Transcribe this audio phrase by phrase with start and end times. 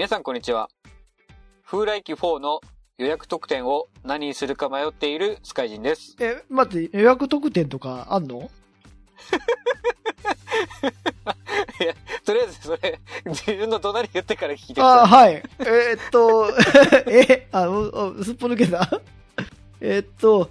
[0.00, 0.70] 皆さんこんにちは。
[1.62, 2.62] 風来機4の
[2.96, 6.16] 予約特典を何にするか迷っているスカイジンです。
[6.18, 8.48] え、待って、予約特典とかあんの？
[12.24, 15.34] とりあえずそれ、自分の隣言ってから聞いてくあ、ださい。
[15.34, 15.42] はい。
[15.58, 16.48] えーっと、
[17.12, 17.66] え、あ、
[18.24, 19.02] すっぽ抜けた
[19.82, 20.50] えーっと、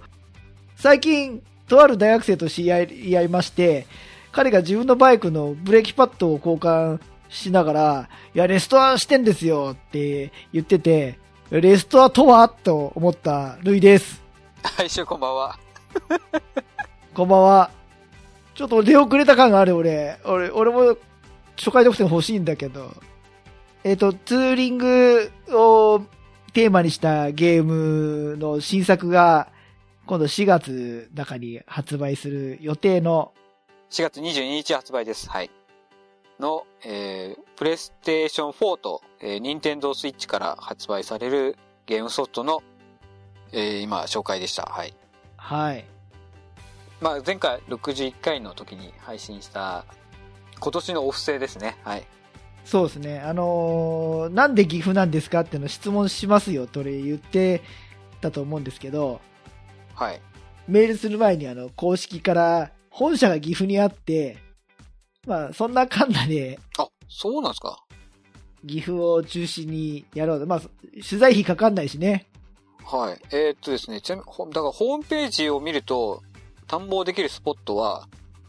[0.76, 3.88] 最近、とある大学生と知り合い合いまして、
[4.30, 11.18] 彼が自分のバイクのブレーキパッドを交換しながら、いや、レストアしてんですよって言ってて、
[11.50, 12.48] レストアとは？
[12.48, 14.22] と思ったルイです。
[14.62, 15.58] はい、しゅうこんばんは。
[17.14, 17.70] こんばんは。
[18.54, 20.18] ちょっと出遅れた感がある、俺。
[20.24, 20.96] 俺、俺も
[21.56, 22.92] 初回特典欲しいんだけど。
[23.84, 26.02] えっ、と、ツーリングを
[26.52, 29.48] テーマにしたゲームの新作が、
[30.06, 33.32] 今度4月中に発売する予定の、
[33.90, 35.30] 4月22日発売です。
[35.30, 35.50] はい。
[36.40, 42.62] の、えー、プレイステーション4と、えー、ニンテンドースイッチから発売されるゲームソフトの、
[43.52, 44.64] えー、今、紹介でした。
[44.64, 44.94] はい。
[45.36, 45.84] はい。
[47.00, 49.84] まあ、前回61回の時に配信した、
[50.58, 51.76] 今年のお布施ですね。
[51.84, 52.06] はい。
[52.64, 53.20] そうですね。
[53.20, 57.62] あのーなんで岐阜なんですかっていうのを質問しますよと俺言って
[58.20, 59.20] たと思うんですけど、
[59.94, 60.20] はい。
[60.68, 64.38] メールする前にあの、公式から本社が岐阜にあって、
[65.26, 67.84] まあ、そんなかんなであ、そうなんですか？
[68.66, 70.46] 岐阜を中心にやろうと。
[70.46, 70.60] まあ、
[70.92, 72.26] 取材費かかんないしね。
[72.84, 73.18] はい。
[73.30, 76.22] えーっとですね、ちなみに、ほだからホームページを見ると、
[76.66, 78.08] 探訪できるスポットは、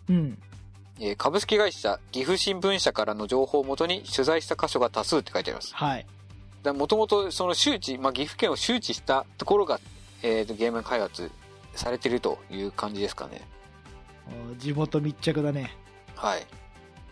[0.10, 0.38] うん。
[1.00, 5.74] えー株式会社岐阜新聞社からの情報をもとに取材した箇所が多数って書いてあります。
[5.76, 6.06] はい。
[6.74, 9.80] もともとその周知、まあ、岐阜県を周知したところが、
[10.24, 11.32] えーとゲーム開発
[11.74, 13.42] されてるという感じですかね。
[14.52, 15.76] お地元密着だね。
[16.16, 16.46] はい。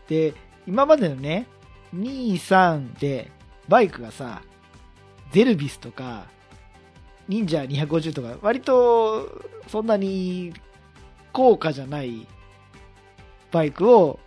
[0.10, 0.34] で、
[0.68, 1.48] 今までのね、
[1.96, 3.32] 2、3で、
[3.68, 4.42] バイクがさ、
[5.32, 6.26] ゼルビスとか、
[7.28, 10.52] 忍者250とか、割と、そんなに
[11.32, 12.28] 高価じゃない
[13.52, 14.20] バイクを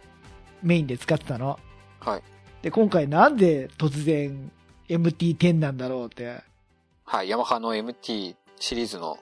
[0.63, 1.59] メインで使ってたの。
[1.99, 2.23] はい。
[2.63, 4.51] で、今回なんで突然
[4.89, 6.41] MT10 なんだろうって。
[7.05, 7.29] はい。
[7.29, 9.19] ヤマハの MT シリーズの、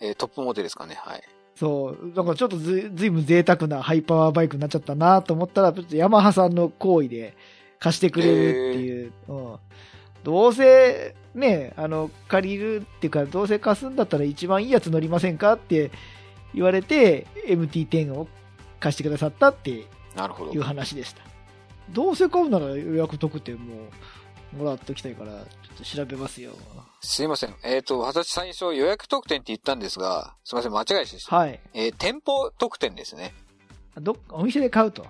[0.00, 0.96] えートップモデルですかね。
[0.96, 1.22] はい。
[1.54, 7.36] そう、なんかちょっとずずいぶん贅沢なハイパワーバイクになっちゃったなと思ったら、ちょっとヤマハさんの行為で
[7.78, 9.12] 貸してくれるっていう。
[9.28, 9.56] うん、
[10.24, 15.90] どうせ、ね、あの、借りるっていうか、どうせ貸すんだったら一番いいやつ乗りませんかって
[16.54, 18.28] 言われて、MT10 を
[18.80, 19.86] 貸してくださったっていう。
[20.62, 21.22] 話でした。
[21.90, 23.78] どうせ買うなら予約特典もう
[24.56, 25.38] もらっときたいから、ちょ
[25.74, 26.52] っと調べますよ。
[27.00, 27.54] すいません。
[27.64, 30.72] えっ、と、私最初予約特典って言ったんですが、すいません。
[30.72, 31.36] 間違いでした。
[31.36, 31.60] はい。
[31.74, 33.34] えー店舗特典ですね。
[33.96, 35.06] どお店で買うと？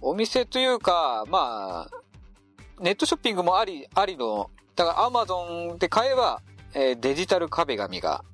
[0.00, 1.90] お店というか、まあ、
[2.80, 6.42] ネットショッピングもあり、ありの、だからアマゾンで買えば、
[6.74, 8.24] えーデジタル壁紙が。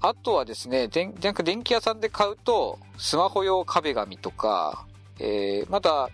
[0.00, 4.86] あとはですね、でんなんか電気屋さんで買うと、スマホ用壁紙とか、
[5.18, 6.10] えーまた、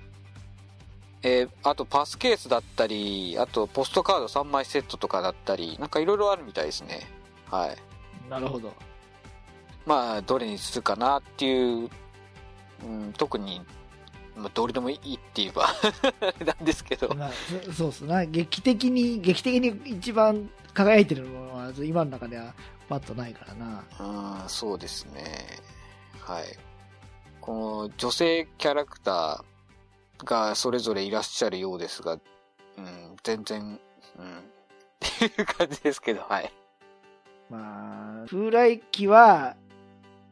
[1.23, 7.07] えーあとパスケースだったり、あとポストカード3枚セットとかだったり、なんかいろいろあるみたいですね。
[7.51, 7.77] はい。
[8.31, 8.73] なるほど。
[9.87, 11.91] まあ、どれにするかなっていう、
[12.85, 13.61] うん、特に、
[14.37, 15.69] まあ、どれでもいいって言えば
[16.47, 17.15] なんですけど。
[17.15, 17.31] まあ、
[17.67, 18.25] そそうっすな。
[18.25, 22.55] 劇的に、劇的に一番輝いてるものは、今の中では
[22.89, 23.85] パッとないからな。
[24.43, 25.59] うん、そうですね。
[26.21, 26.45] はい。
[27.41, 29.50] この女性キャラクター
[30.25, 32.19] がそれぞれいらっしゃるようですが、
[32.77, 33.81] うん、全然、
[34.19, 34.41] うん、っ
[34.99, 36.53] ていう感じですけど、はい。
[37.49, 39.57] まあ、風来機は、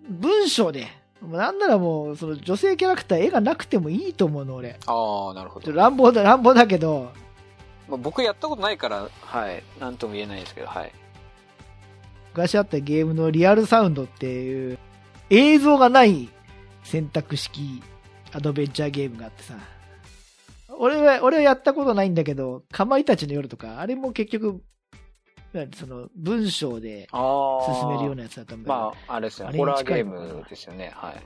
[0.09, 0.87] 文章で、
[1.23, 4.79] なんならもう、その女性キャラクター絵がなくてもいいと思うの、俺。
[4.87, 5.73] ああ、なるほど。
[5.73, 7.13] 乱暴だ、乱暴だけど、
[7.89, 9.63] まあ、僕やったことないから、はい。
[9.81, 10.93] なんとも言えないですけど、はい。
[12.33, 14.79] 昔あったゲームのリアルサウンドっていう、
[15.31, 16.29] 映像がない
[16.85, 17.83] 選択式
[18.33, 19.55] アドベンチャーゲームがあってさ。
[20.79, 24.63] 俺は、俺はやったことないんだけど、かまいたちの夜とか、あれも結局、
[25.53, 27.09] 何その、文章で。
[27.11, 29.57] 進めるようなやつだったんだけど、まあ、あれですね。
[29.57, 30.93] ホラーゲームですよね。
[30.95, 31.23] はい。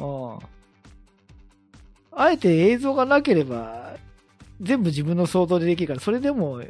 [0.00, 0.60] うん
[2.12, 3.96] あえて映像がなければ、
[4.60, 6.60] 全部自分の想像でできるから、それでも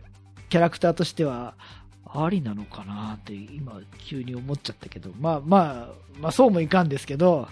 [0.49, 1.55] キャラクターとしては、
[2.13, 7.49] ありなのかなって今急に思っちゃったけど、まあまあ、まあそうもいかんですけど、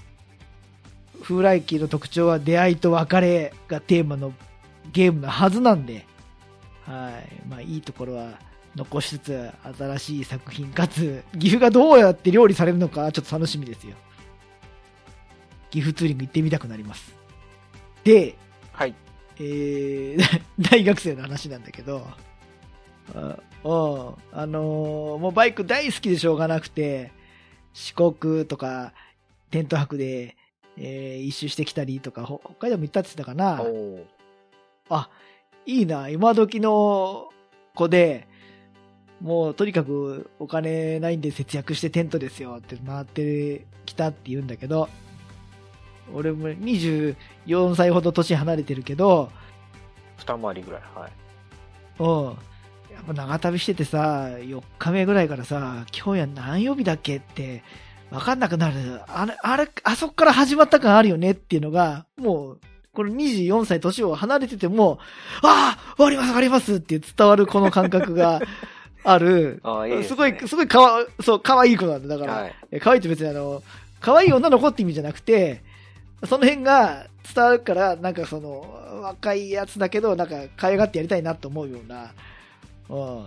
[1.22, 4.32] 風来機の特徴は出会いと別れがテーマの
[4.92, 6.06] ゲームのはずなんで、
[6.84, 7.48] はい。
[7.48, 8.38] まあいいところは
[8.74, 13.94] 残しつつ、新しい作品かつ、岐阜がどうやって料理されるのか、ちょっと楽しみですよ。
[15.70, 17.14] 岐阜ツーリング行ってみたくなります。
[18.04, 18.36] で、
[18.72, 18.94] はい。
[19.38, 22.06] えー、 大学生の話なんだけど、
[23.14, 27.12] あおあのーもうバイク大好きでしょうがなくて、
[27.74, 28.92] 四国とか、
[29.50, 30.36] テント泊で、
[30.80, 33.62] えー一周してきたりとか、ほ北海道も行ったって言ってたかな。
[33.62, 34.04] お
[34.88, 35.10] あ、
[35.66, 37.30] いいな、今時の
[37.74, 38.26] 子で、
[39.20, 44.88] もうとにかくお金ないんで節約してテントですよって回ってきたって言うんだけど、
[46.14, 47.16] 俺も24
[47.74, 49.30] 歳ほど年離れてるけど、
[50.16, 50.82] 二回りぐらい。
[50.94, 51.12] はい。
[51.98, 52.36] うん。
[52.94, 57.62] やっぱ長旅しててさ、4日目ぐらいからさ、今日や何曜日だっけって、
[58.10, 59.00] わかんなくなる。
[59.06, 62.60] あれ、あれ、あそこから始まった感あるよねっていうのが、もう、
[62.92, 64.98] この24歳年を離れてても、
[65.42, 68.40] ああわかりますわかりますって伝わるこの感覚が
[69.04, 69.60] ある。
[69.62, 70.08] ああ、いいです、ね。
[70.08, 72.16] すごい、すごいかわ、そう、可愛い子なんだ。
[72.16, 72.54] だから、はい。
[72.72, 73.62] え可愛いって別にあの、
[74.00, 75.62] 可愛い女の子って意味じゃなくて、
[76.26, 82.12] その辺が伝わるから、なんかその、若いやつだけど、なんか可愛がってやりたいなと思うような、
[82.88, 83.24] うん。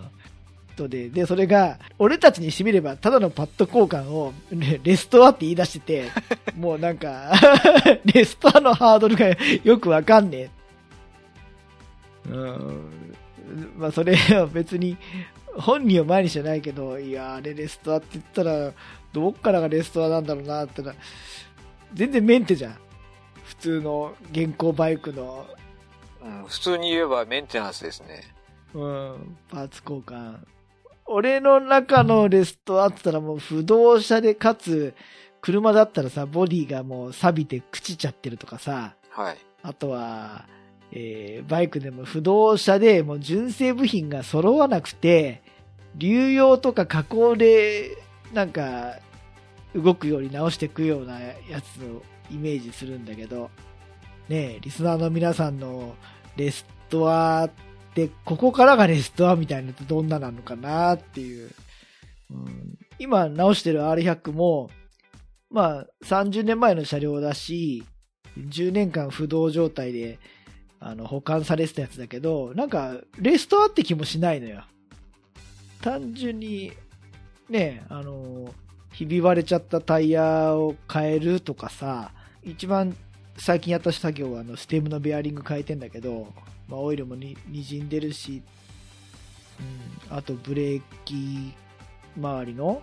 [0.82, 6.12] とで、で、それが、俺たちにしてみれば、ただのパッド交換を、ねレストアって言い出してて、
[6.58, 7.32] もうなんか、
[8.06, 9.28] レストアのハードルが
[9.64, 10.50] よくわかんねえ。
[12.30, 13.16] うん。
[13.78, 14.98] まあ、それは別に、
[15.56, 18.72] 本人を前にしてないけど、いや、あれレストアって言ったら、
[19.14, 20.94] どっからがレストアなんだろうなってな、
[21.94, 22.78] 全然メンテじゃん。
[23.44, 25.46] 普通の現行バイクの、
[26.24, 28.24] うん、普通に言えばメンテナンスですね。
[28.74, 30.38] うん、パーツ交換。
[31.12, 34.94] 俺の中のレストアって言ったらもう不動車でかつ、
[35.42, 39.38] 車だったらさ、ボディがもう錆びて朽ちちゃってるとかさ、はい。
[39.64, 40.46] あとは、
[40.92, 45.42] えーバイクでも不動車でもう純正部品が揃わなくて、
[45.96, 47.98] 流用とか加工で
[48.34, 49.00] なんか
[49.76, 53.50] 動くように直していくようなやつをイメージするんだけど、
[54.30, 55.96] ねえ、リスナーの皆さんの
[56.38, 57.50] レストア
[57.92, 61.52] って、ここからがレストアみたいなのってどんななのかなっていう。
[62.32, 64.70] うん、今直してる R100 も、
[65.50, 67.84] まあ30年前の車両だし、
[68.38, 70.18] 10年間不動状態で
[70.80, 74.64] あの保管されてたやつだけど、なんかレストアって気もしないのよ。
[75.82, 76.72] 単純に、
[77.50, 78.54] ね、あの、
[78.94, 82.12] ひび割れちゃったタイヤを変えるとかさ、
[82.44, 82.96] 一番
[83.38, 86.34] 最近やった作業はあのステムのベアリング変えてんだけど、
[86.72, 88.42] まあ、オイルもに滲んでるし、
[90.10, 91.54] うん、あとブレーキ
[92.18, 92.82] 周りの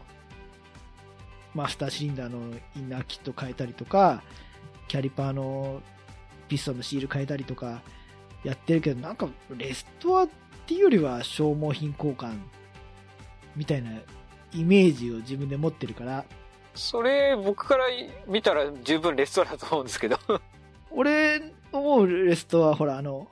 [1.55, 4.23] マスターシリンダーのインナーキット変えたりとか、
[4.89, 5.81] キャリパーの
[6.49, 7.81] ピストンのシール変えたりとか
[8.45, 9.27] やってるけど、なんか
[9.57, 10.29] レストアっ
[10.67, 12.37] ていうよりは消耗品交換
[13.57, 13.91] みたいな
[14.53, 16.27] イメージを自分で持ってるから、
[16.75, 17.87] それ、僕から
[18.27, 20.19] 見たら十分レストランだと思うんですけど。
[20.91, 21.43] 俺
[21.73, 23.29] 思うレストはほらあの、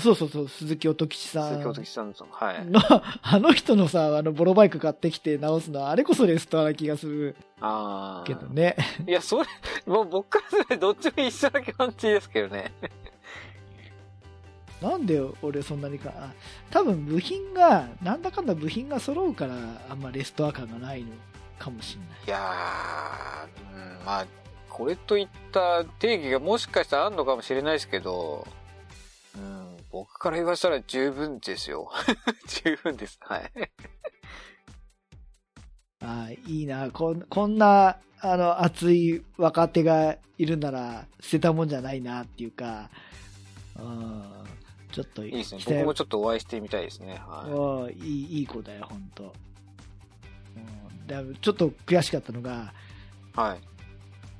[0.00, 1.48] そうそうそう、鈴木音吉さん。
[1.50, 2.66] 鈴木音吉さんの、はい。
[2.66, 2.80] の、
[3.22, 8.26] あの人のさ、あの、ボロバイク買ってきて直すのは、あれこそレストアな気がするああ。
[8.26, 8.76] けどね。
[9.06, 9.46] いや、それ、
[9.86, 12.72] もう僕からするとどっちも一緒な感じですけどね。
[14.82, 16.32] なんで俺そんなにか、あ
[16.70, 19.54] 多分部品が、なんだかんだ部品が揃うから、
[19.88, 21.08] あんまレストア感がないの
[21.58, 22.08] かもしんない。
[22.26, 24.26] いやー、うん、まあ、
[24.68, 28.52] これといった定義がもしかしたらあるのかもしれないですけど、うん、
[29.94, 31.88] 僕から言わせたら十分ですよ。
[32.64, 33.16] 十分です。
[33.20, 33.52] はい。
[36.02, 42.90] あいいな、こんこんな、あの、熱い若手がいるなら、捨てたもんじゃないなっていうか、
[43.78, 44.32] うん、
[44.90, 45.60] ちょっと、いいですね。
[45.60, 47.22] 期待僕もちょっとお会いしてみたいですね。
[47.24, 49.32] はうんいいいい子だよ、ほんと。
[50.56, 52.74] うんだちょっと悔しかったのが、
[53.36, 53.38] い。
[53.38, 53.60] はい。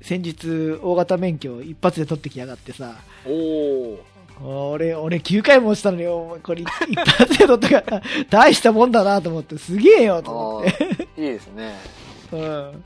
[0.03, 4.14] 先日、大型免許一発で取ってきやがってさ、おー。
[4.43, 11.07] 俺、俺9回も落ちたのに、これ一発で取ったから、大したもんだなと思って、すげえよと思って。
[11.17, 11.75] いいですね。
[12.31, 12.83] うん。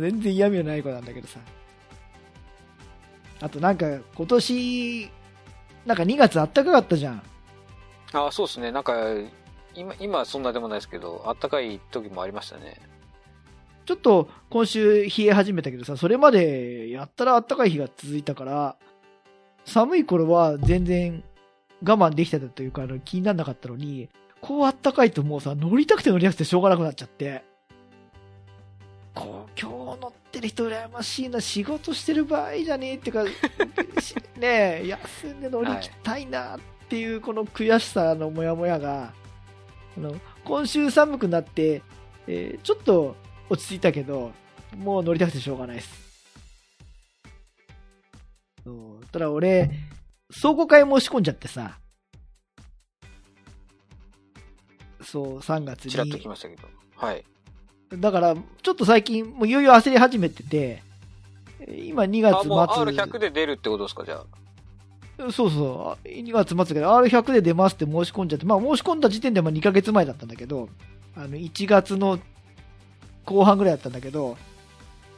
[0.00, 1.38] 全然嫌味のない子なんだけどさ。
[3.40, 5.10] あとなんか、今年、
[5.86, 7.22] なんか2月あったかかったじゃん。
[8.12, 8.72] あそうですね。
[8.72, 8.94] なんか、
[9.74, 12.80] 今、今はそんなでもないですけど、あったかい時もありましたね。
[13.84, 18.76] ちょっと今週冷え始めたけどさ、それまでやったらあったかい日が続いたから、
[19.64, 21.22] 寒い頃は全然
[21.84, 24.08] 我慢できてたというか、あの気にならなかったのに、
[24.40, 27.44] こうあったかいともうさ、乗りたくて乗りたくてしょうがなくなっちゃって。
[29.14, 33.30] こう、今日乗ってる人羨ましいな、仕事してる場合じゃねえってか、ね
[34.40, 39.12] え、休んで乗り切たいなっていうこの悔しさのモヤモヤが、
[39.96, 40.14] あの、
[40.44, 41.82] 今週寒くなって、
[42.26, 43.16] えーちょっと
[43.50, 44.32] 落ち着いたけど、
[44.76, 46.11] もう乗りたくてしょうがないです。
[48.64, 49.70] そうただ俺、
[50.40, 51.78] 倉庫買い申し込んじゃってさ、
[55.02, 56.28] そう、3月ちらっとに来。
[56.28, 56.62] ましたけど。
[56.96, 57.24] はい。
[57.98, 60.82] だから、ちょっと最近、もういよいよ焦り始めてて、
[61.68, 62.50] 今2月あ、末。
[62.50, 64.24] もう R100 で出るってことですか、じゃ
[65.18, 65.30] あ。
[65.30, 70.68] そうそう、2月末だけど、R100 で出ますって申し込んじゃって、まあ申し込んだ時点でまあ2ヶ月前だったんだけど、
[71.14, 72.18] あの、1月の
[73.24, 74.36] 後半ぐらいだったんだけど、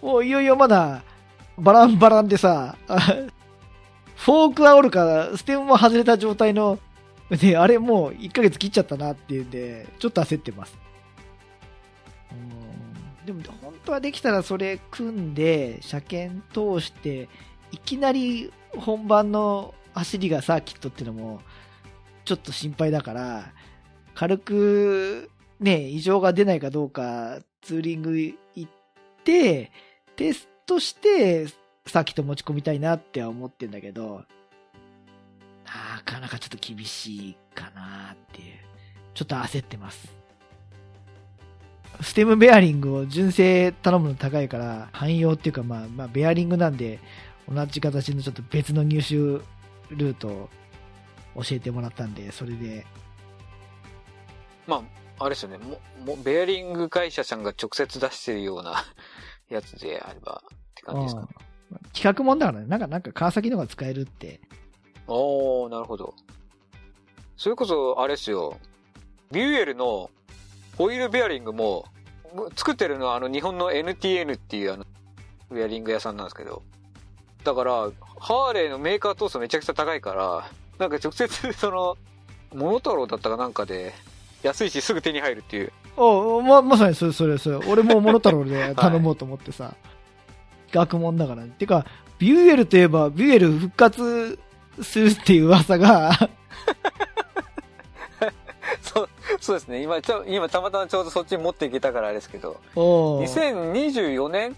[0.02, 1.02] もういよいよまだ、
[1.58, 2.76] バランバランでさ、
[4.16, 6.78] フォーク煽るから、ステムも外れた状態の、
[7.30, 10.76] で、あれもう1ヶ月切っちゃったなっていうんで、ちょっと焦ってます。
[13.24, 17.28] でも、本当はできたらそれ組んで、車検通して、
[17.70, 21.40] いきなり本番の走りがサーキットっていうのも、
[22.24, 23.52] ちょっと心配だから、
[24.14, 25.30] 軽く、
[25.60, 28.70] ね、異常が出ないかどうか、ツーリング行っ
[29.24, 29.72] て、
[30.16, 31.46] テストして、
[31.86, 34.24] サーキット持ち込みたいなっては思ってんだけど、
[35.64, 38.54] なかなかちょっと厳しいかなっていう。
[39.14, 40.14] ちょっと焦ってます。
[42.00, 46.98] ステムベアリングを純正頼むの高いから、汎用っていうかまあ、まあ、ベアリングなんで、
[47.48, 50.48] 同じ形のちょっと別の入手ルートを
[51.36, 52.84] 教えてもらったんで、それで、
[54.66, 54.82] ま
[55.18, 55.58] あ、あれですよね。
[55.58, 58.84] も、も、ベアリング会社さんが直接出してるような
[59.48, 61.28] やつであればって感じですかね。
[61.38, 61.54] うん
[61.92, 64.40] 企画もんだからね、なんか、なんか川崎のが使えるって。
[65.06, 66.14] おー、なるほど。
[67.36, 68.58] それこそ、あれですよ。
[69.32, 70.10] ビューエルの
[70.78, 71.86] オイルベアリングも、
[72.56, 74.84] 作ってるのはあの日本の NTN っていうあの、
[75.50, 76.62] ベアリング屋さんなんですけど。
[77.44, 77.72] だから、
[78.18, 81.96] ハーレーのメーカー通すとめちゃくちゃ高いから、なんか直接その、
[82.52, 83.92] モノタロウだったかなんかで、
[84.42, 85.72] 安いしすぐ手に入るっていう。
[85.96, 87.56] おま、まさにそれ、それ、それ。
[87.68, 89.74] 俺もモノタロウで頼もうと思ってさ。
[90.72, 91.44] 企画もんだから。
[91.44, 91.86] てか、
[92.18, 94.38] ビューエルといえば、ビューエル復活
[94.82, 96.12] するっていう噂が、
[98.82, 99.08] そう、
[99.40, 99.82] そうですね。
[99.82, 103.24] 今、ちょ、今たまたまちょうどそっちに持っていけたからあれですけど、おー
[103.72, 104.56] 2024年？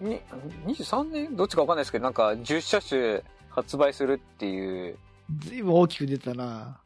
[0.00, 0.20] に、
[0.66, 1.36] 23年？
[1.36, 4.98] どっちかわかんないですけど、なんか10車種発売するっていう、
[5.38, 6.80] ずいぶん大きく出たな。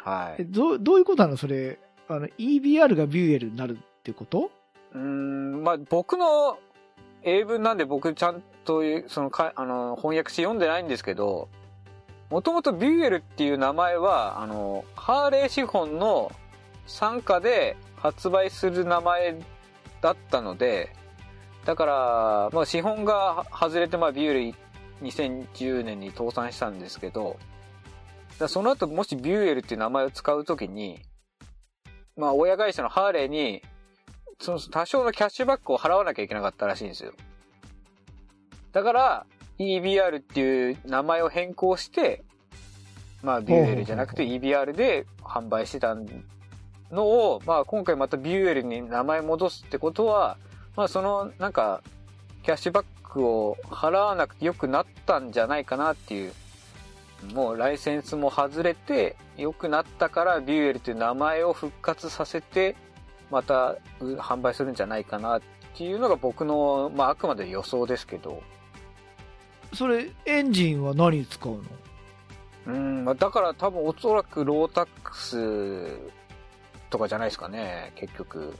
[0.00, 0.42] はい。
[0.42, 1.36] えどう、どういうことなの？
[1.36, 4.50] それ、あの、EBR がビューエルになるってこと？
[4.94, 6.58] うん、まあ僕の
[7.22, 11.48] 英文なんで僕ちゃんと、そのか、あの、翻訳して読んでないんですけど、
[12.30, 16.30] もともとビューエルっていう名前は、あの、ハーレー資本の
[16.86, 19.40] 傘下で発売する名前
[20.00, 20.92] だったので、
[21.64, 24.54] だから、まあ資本が外れて、まあビューエル
[25.02, 27.38] 2010年に倒産したんですけど、
[28.48, 31.00] その後もしビューエルっていう名前を使うときに、
[32.16, 33.62] まあ親会社のハーレーに
[34.40, 37.12] その多少のキャッシュバックを払わなきゃいけなかったらしいんですよ。
[38.72, 39.26] だから、
[39.58, 42.24] EBR っていう名前を変更して、
[43.22, 45.96] まあ、ビューエルじゃなくて EBR で販売してた
[46.90, 50.36] のを、まあ、今回またビューエルに名前戻すってことは、
[50.76, 51.82] まあ、その、なんか、
[52.42, 56.32] キャッシュバックを払わなくてよくなったんじゃないかなっていう、
[57.32, 62.76] もうライセンスも外れて良くなったからビューエルという名前を復活させて、
[63.30, 65.42] またう販売するんじゃないかなっ
[65.74, 68.42] ていうのが僕の、まああくまで予想ですけど。
[69.72, 71.62] それ、エンジンは何に使うの？
[72.66, 75.98] うん、まあだから多分おそらくロータックス
[76.90, 78.54] とかじゃないですかね、結局。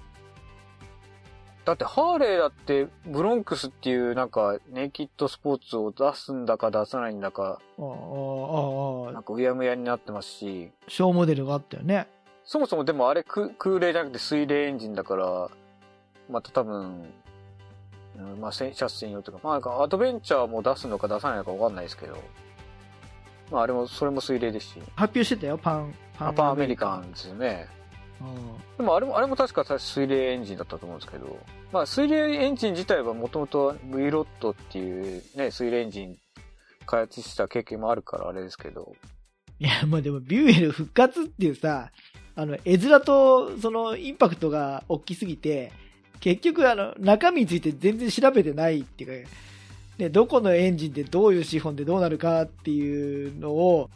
[1.65, 12.07] だってハーレーだってブロンクスっていうなんかネイキッドスポーツを出すんだか出さないんだか、ああ、ああ、なんかうやむやになってますし、小モデルがあったよね。
[12.45, 15.51] そもそもでもあれ空空冷じゃなくて水冷エンジンだから、
[16.31, 17.07] また多分、
[18.19, 22.19] うん、まあ、せ車専用とか、まあ、なんかアドベンチャーも出すのか出さないのかわかんないですけど、
[23.51, 27.67] まあ、あれも、それも水冷ですし、発表してたよ、パン、アパンアメリカンですよね。
[28.21, 28.77] うん。
[28.77, 31.39] でもあれも、あれも確か水冷エンジンだったと思うんですけど、
[31.73, 36.17] まあ、水冷エンジン自体はもともと V ロットっていうね、水冷エンジン
[36.87, 38.95] 開発した経験もあるからあれですけど、
[39.61, 41.91] いや、まあでも、ビューエル復活っていうさ、
[42.35, 45.73] あの、絵面と、その、インパクトが大きすぎて、
[46.21, 49.31] 結局、あの、中身について全然調べてないっていうか、
[49.99, 53.91] ね、どこのエンジンでどういう資本でどうなるかっていうのを、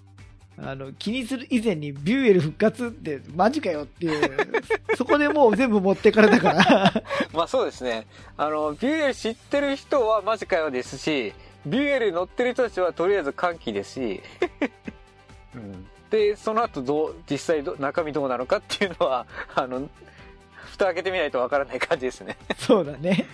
[0.63, 4.47] あの、気にする以前にビューエル復活ってマジかよっていう、
[4.97, 6.93] そこでもう全部持ってかれたから、
[7.33, 8.07] まあそうですね。
[8.37, 11.33] あの、ビューエル知ってる人はマジかよですし、
[11.65, 14.23] ビューエル乗ってる人たちはとりあえず歓喜ですし、
[15.55, 19.89] うん、で、その後どう、実際ど中身どうなのかっていうのは、あの、
[20.73, 22.37] 蓋開けてみないとわからない感じですね。
[22.59, 23.27] そうだね。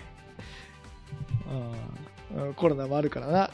[2.36, 3.50] うん、コロナもあるからな。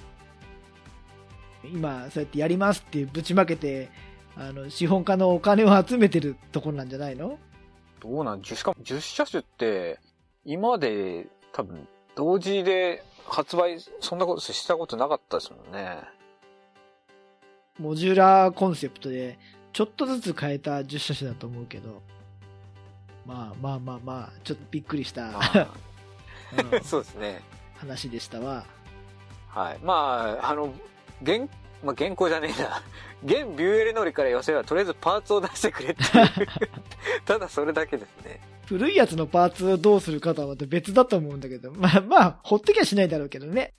[1.64, 3.90] 今、そうやってやりますってぶちまけて、
[4.36, 7.38] あの、資本家のお金を集めてるところなんじゃないの？
[8.00, 8.42] どうなん？
[8.42, 9.98] しかも10車種って、
[10.44, 15.98] 今まで多分同時で発売、そんなことしたことなかったですもんね。
[17.78, 19.38] モジュラーコンセプトで、
[19.72, 22.02] ちょっとずつ変えた10車種だと思うけど、
[23.26, 25.30] まあまあまあまあ、ちょっとびっくりした、
[26.82, 27.40] そうですね。
[27.76, 28.66] 話でしたわ。
[29.48, 29.78] はい。
[29.82, 30.72] まあ、あの、
[31.22, 31.48] 現、
[31.82, 32.82] まあ、現行じゃねえな。
[33.24, 36.48] 現ビューエル乗りから言わせれば、とりあえずパーツを出してくれっていう。
[37.24, 38.40] ただそれだけですね。
[38.66, 43.74] 古いやつのパーツをどうするかとはまた別だと思うんだけど、まあまあ、ほっときゃしないだろうけどね。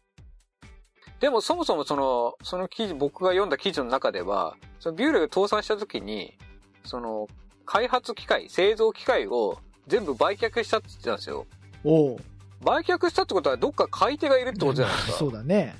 [1.21, 6.37] でもそもそもその、その記事、僕が読んだ記事の中では、そのビューエルが倒産した時に、
[6.83, 7.27] その、
[7.65, 11.45] 開発機械、製造機械を全部売却したって言ってたんですよ。
[11.83, 12.17] おう
[12.61, 15.17] 売却したってことはどっか買い手がいるってことじゃないですか。
[15.19, 15.75] そうだね。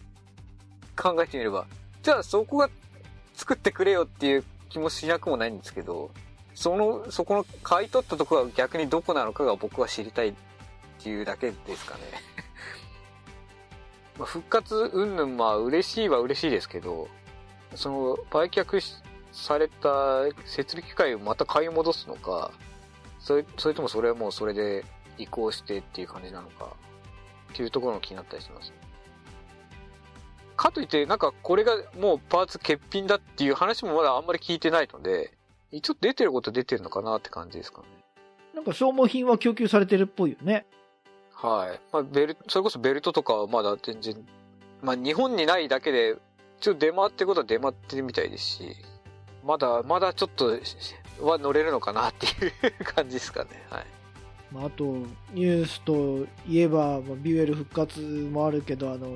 [1.02, 1.66] 考えてみれば。
[2.04, 2.70] じゃあそこが
[3.34, 6.12] 作ってくれよっていう気もしなくもないんですけど、
[6.54, 10.34] その、そこの買い取ったとこは逆にどこなのかが僕は知りたいっ
[11.00, 12.02] ていうだけですかね。
[14.20, 17.08] まあ復活云々まあ嬉しいは嬉しいですけど、
[17.76, 18.82] その売却
[19.32, 22.52] された設備機械をまた買い戻すのか、
[23.20, 24.84] それ、それともそれはもうそれで
[25.18, 26.76] 移行してっていう感じなのか、
[27.54, 28.74] っていうところも気になったりします。
[30.62, 35.32] かといって、なんかこれがもうパーツ欠品だっていう話もまだあんまり聞いてないので、
[35.72, 37.88] 一応出てること出てるのかなって感じですかね。
[38.54, 40.68] なんか消耗品は供給されてるっぽいよね。
[41.34, 41.82] はい。
[41.92, 44.24] まあ、ベルそれこそベルトとかはまだ全然、
[44.84, 46.16] まあ日本にないだけで、
[46.60, 48.76] 一応出回ってることは出回ってるみたいですし、
[49.44, 50.60] まだ、まだちょっと
[51.26, 53.50] は乗れるのかなっていう感じですかね。
[53.72, 53.86] はい。
[54.52, 54.84] まあ、あと、
[55.34, 59.08] ニュースといえば、まあ、ビュエル復活もあるけど、あの、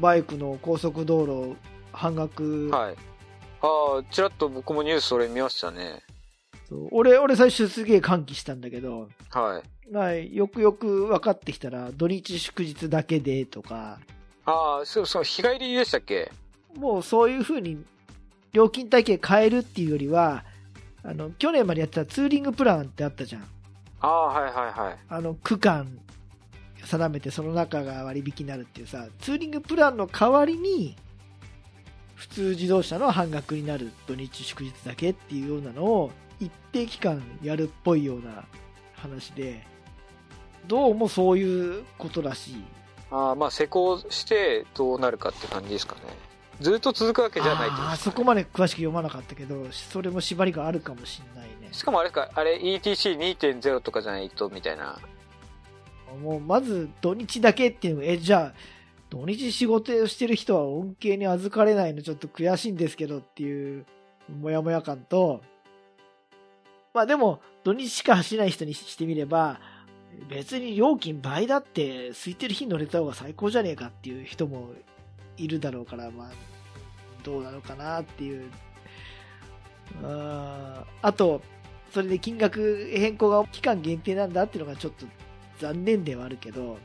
[0.00, 1.56] バイクの高速道路
[1.92, 2.96] 半額、はい。
[3.62, 6.02] ああ、ちらっと僕もニュースそれ見ましたね。
[6.90, 9.92] 俺、俺最初すげえ歓喜したんだけど、はい。
[9.92, 13.98] まあ、よくよく分かってきたら、土日祝日だけでとか、
[14.46, 16.30] ああ、そう、そう、日帰りでしたっけ？
[16.76, 17.82] もうそういう風に
[18.52, 20.44] 料金体系変えるっていうよりは、
[21.02, 23.44] あの、去年までやってたツーリングプランってあったじゃん。
[24.00, 24.98] ああ、はいはいはい。
[25.08, 25.98] あの、区間
[26.84, 30.96] 定めてその中が割引になるっていうさ、ツーリングプランの代わりに、
[32.14, 38.44] 普通自動車の半額になる土日祝日だけっていうようなのを一定期間やるっぽいような
[38.94, 39.66] 話で、
[40.66, 42.64] どうもそういうことらしい。
[43.10, 46.00] ああ、まあ施工してどうなるかって感じですかね。
[46.60, 51.68] ずっと続くわけじゃないってことああ、ですかねそこまで詳しく読まなかったけど、それも縛りがあるかもしんないね。
[51.72, 54.98] しかもあれか、あれ ETC2.0 とかじゃないとみたいな。
[56.14, 58.54] もうまず土日だけっていうのえ、じゃあ、
[59.10, 63.86] 土日仕事をしてる人は恩恵に預かれないのちょっと悔しいんですけどっていう、
[64.40, 65.42] もやもや感と、
[66.92, 69.60] まあでも、土日しか走らない人にしてみれば、
[70.28, 74.70] 別に料金倍だって、空いてる日に乗れた方が最高じゃねえかっていう人も
[75.36, 76.28] いるだろうから、まあ、
[77.24, 78.50] どうなのかなっていう。
[80.02, 81.42] あーあと、
[81.92, 85.06] それで金額変更が期間限定なんだっていうのがちょっと
[85.58, 86.78] 残念ではあるけど、うん、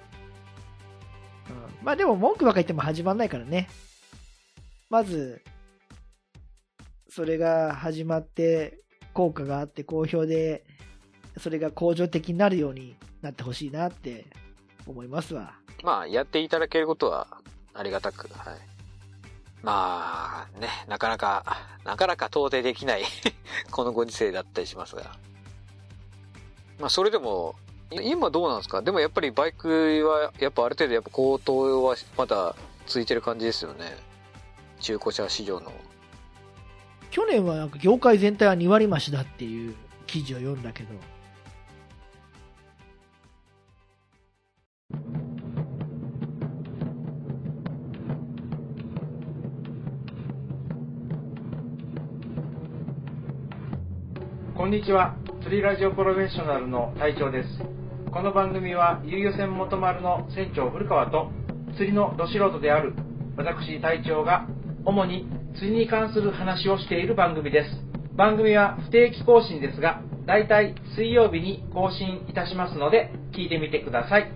[1.81, 3.69] まあでも文句ばっか言っても始まんないからね。
[4.89, 5.41] まず、
[7.09, 8.79] それが始まって、
[9.13, 10.63] 効果があって好評で、
[11.37, 14.25] それが向上的になるようになってほしいなって
[14.87, 15.53] 思いますわ。
[15.83, 17.27] まあ、やっていただけることは
[17.73, 18.57] ありがたく、はい。
[19.61, 21.43] まあ、ね、なかなか、
[21.83, 23.03] なかなか到底できない
[23.71, 25.17] このご時世だったりしますが。
[26.79, 27.55] まあ、それでも、
[27.91, 28.83] 今どうなんですか？
[28.83, 29.67] でもやっぱりバイク
[30.07, 33.97] は、やっぱある程度やっぱ高騰はまだ続いてる感じですよね。
[34.79, 35.71] 中古車市場の。
[37.09, 39.75] 去年はなんか業界全体は2割増しだっていう
[40.05, 40.89] 記事を読んだけど、
[54.55, 55.15] こんにちは。
[55.41, 57.78] 釣りラジオプロフェッショナルの隊長です。
[58.11, 61.29] この番組は、遊漁船元丸の船長古川と、
[61.77, 62.95] 釣りのど素人である
[63.37, 64.47] 私隊長が、
[64.83, 67.69] 主に釣りに関する話をしている番組です。
[68.17, 74.31] 番組は不定期更新ですが、だいたい水曜日に更新いたしますので、聞いてみてください。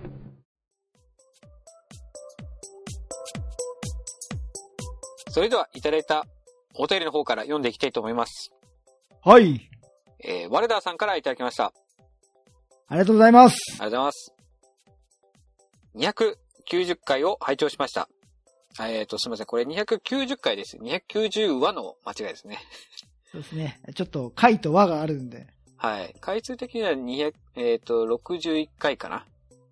[5.30, 6.26] それでは、いただいた
[6.76, 8.52] お便りの方から読んでいきたいと思います。
[9.24, 9.68] はい。
[10.22, 11.72] えー、ワルダーさんからいただきました。
[12.88, 13.56] ありがとうございます。
[13.72, 14.34] ありがとうございます。
[15.96, 18.08] 290回を拝聴しました。
[18.78, 19.46] あえっ、と、すみません。
[19.46, 20.76] これ290回です。
[20.78, 22.58] 290話の間違いですね。
[23.30, 23.80] そうですね。
[23.94, 25.46] ちょっと、回と和があるんで。
[25.76, 26.14] はい。
[26.20, 29.26] 回数的には200、えっ、と、61回かな？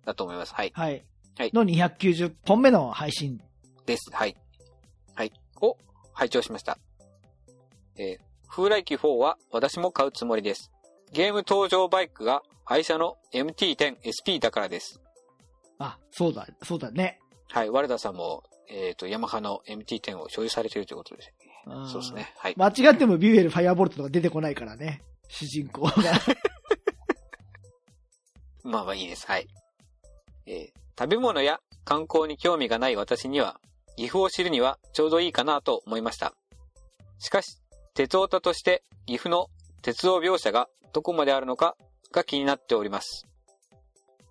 [0.05, 0.53] だと思います。
[0.53, 0.71] はい。
[0.73, 1.03] はい。
[1.37, 3.41] はいの290本目の配信。
[3.85, 4.11] です。
[4.11, 4.35] はい。
[5.15, 5.33] はい。
[5.61, 5.77] を
[6.13, 6.77] 拝聴しました。
[7.97, 10.71] えー、風来機4は私も買うつもりです。
[11.11, 15.01] ゲーム登場バイクが愛車の MT10SP だからです。
[15.79, 17.19] あ、そうだ、そうだね。
[17.49, 17.69] はい。
[17.69, 21.33] 我田さんも、えっ、と、ヤマハの MT10 を所有されているということです。
[21.67, 22.13] あーそうです。
[22.13, 22.33] ね。
[22.37, 22.55] はい。
[22.57, 25.01] 間違ってもビューエルファイアボルトとか出てこないからね。
[25.27, 25.93] 主人公が。
[28.63, 29.27] まあまあいいです。
[29.27, 29.47] はい。
[30.45, 33.59] えー食べ物や観光に興味がない私には、
[33.95, 36.33] 岐阜を知るにはちょうどいいかなと思いました。
[37.17, 37.57] しかし、
[37.95, 39.47] 鉄オタとして岐阜の
[39.81, 41.75] 鉄道描写がどこまであるのか
[42.13, 43.27] が気になっております。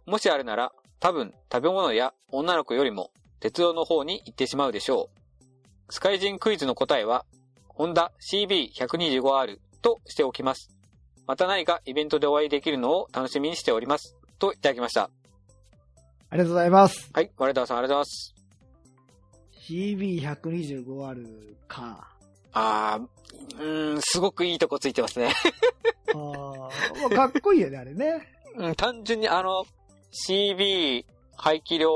[0.07, 5.11] もしあるなら、多分食べ物や女の子よりも鉄道の方に行ってしまうでしょ
[5.88, 5.92] う。
[5.92, 7.27] スカイジンクイズの答えは、
[7.68, 10.71] ホンダ CB125R としておきます。
[11.27, 14.16] また何かイベントでお会いできるのを楽しみにしております。
[14.38, 15.11] といただきました。
[16.31, 17.11] ありがとうございます。
[17.12, 18.35] はい、我田さんありがとうございます。
[19.68, 22.12] CB125 あるか。
[22.53, 23.07] あー、
[23.57, 25.33] うーん、すごくいいとこついてますね。
[26.15, 26.69] あ
[27.15, 28.29] かっこいいよね、あれね。
[28.57, 29.65] うん、単純にあの、
[30.29, 31.05] CB、
[31.37, 31.91] 排気量、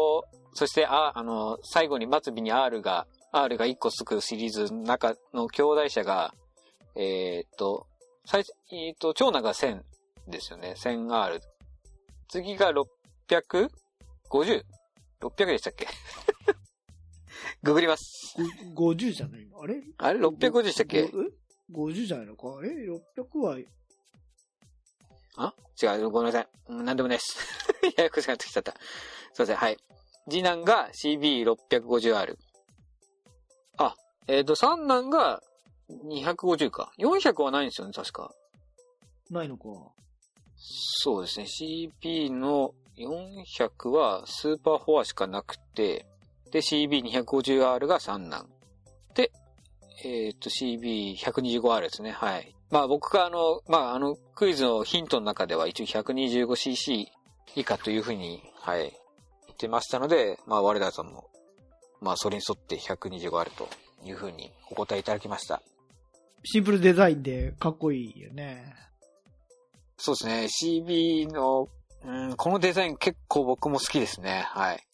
[0.55, 6.33] そして、あ、あの、最後に末尾に R が、R が1個つくシリーズの中の兄弟車が、
[6.95, 7.87] えーっと、
[8.25, 9.83] 最初、えーっと、長男が1000
[10.29, 10.75] ですよね。
[10.79, 11.41] 1000R。
[12.29, 15.87] 次が 650?600 でしたっけ？
[17.67, 18.37] ググります。
[18.75, 19.61] ご50じゃないの？
[19.61, 19.83] あれ？
[19.99, 21.11] あれ ?650 でしたっけ？
[21.73, 22.57] ごえ ?50 じゃないのか？
[22.59, 22.99] あれ ?600
[23.41, 23.59] は、
[25.37, 25.55] あ？
[25.83, 26.49] 違う、ごめんなさい。
[26.69, 27.37] うんなんでもないです。
[27.99, 28.73] ややこしくなってきちゃった。
[29.33, 29.79] すいません、はい。
[30.31, 32.37] 次男が CB650R。
[33.79, 33.97] あ、
[34.29, 35.43] えっ、と、三男が
[35.89, 36.93] 250か。
[36.99, 38.33] 400はないんですよね、確か。
[39.31, 39.65] ないのか。
[40.57, 41.47] そうですね。
[41.47, 46.07] CB の400はスーパーフォアしかなくて、
[46.57, 48.47] で、CB250R が三男。
[49.15, 49.31] で、
[50.05, 52.13] えっ、と、CB125R ですね。
[52.13, 52.55] はい。
[52.71, 57.09] まあ僕があの、まああの、クイズのヒントの中では一応 125cc
[57.57, 58.91] 以下というふうに、はい、言
[59.53, 61.29] ってましたので、まあ我らさんも、
[62.01, 63.69] まあそれに沿って125あると
[64.03, 65.61] いうふうにお答えいただきました。
[66.43, 68.75] シンプルデザインでかっこいいよね。
[69.99, 70.49] そうですね。
[70.81, 71.69] CB の、
[72.03, 74.47] うん、このデザイン結構僕も好きですね。
[74.49, 74.86] はい。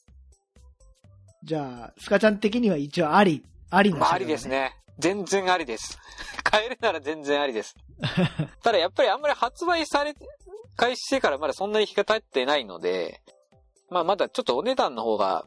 [1.44, 4.48] じゃあ、スカちゃん的には一応あり、ありの車両だ、まあありです。
[4.48, 4.76] ね。
[4.98, 5.98] 全然ありです。
[6.44, 7.74] 買えるなら全然ありです。
[8.62, 10.14] ただやっぱりあんまり発売され、
[10.76, 13.22] 開始してからまだそんなに日が経ってないので、
[13.90, 15.46] まあまだちょっとお値段の方が、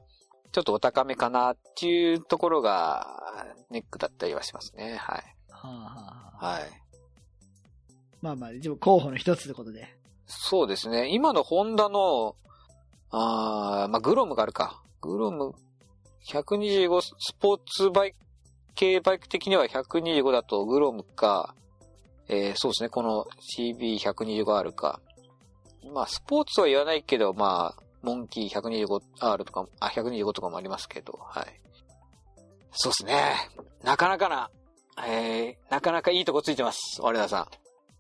[0.52, 4.96] ちょっとお高めかなっていうところが、ネックだったりはしますね。
[4.98, 5.36] はい。
[5.50, 6.86] はあ、はあはい。
[8.22, 9.88] まあまあ、一応候補の一つということで。
[10.28, 11.10] そうですね。
[11.14, 12.36] 今のホンダの、
[13.12, 14.82] あーまあ、グロムがあるか。
[15.02, 15.54] グロム、
[16.28, 18.18] 125スポーツバイク、
[18.76, 21.56] 系バイク的には125だとグロムか、
[22.28, 22.90] えーそうですね。
[22.90, 23.26] この
[23.58, 25.00] CB125R か。
[25.94, 31.62] まあ、スポーツは言わないけど、まあ、モンキー 125R とかも、あ、125とかもありますけど、はい。
[32.72, 33.36] そうですね。
[33.84, 34.50] なかなかな、
[35.08, 37.02] えー、なかなかいいとこついてます。
[37.02, 37.48] 我田さん。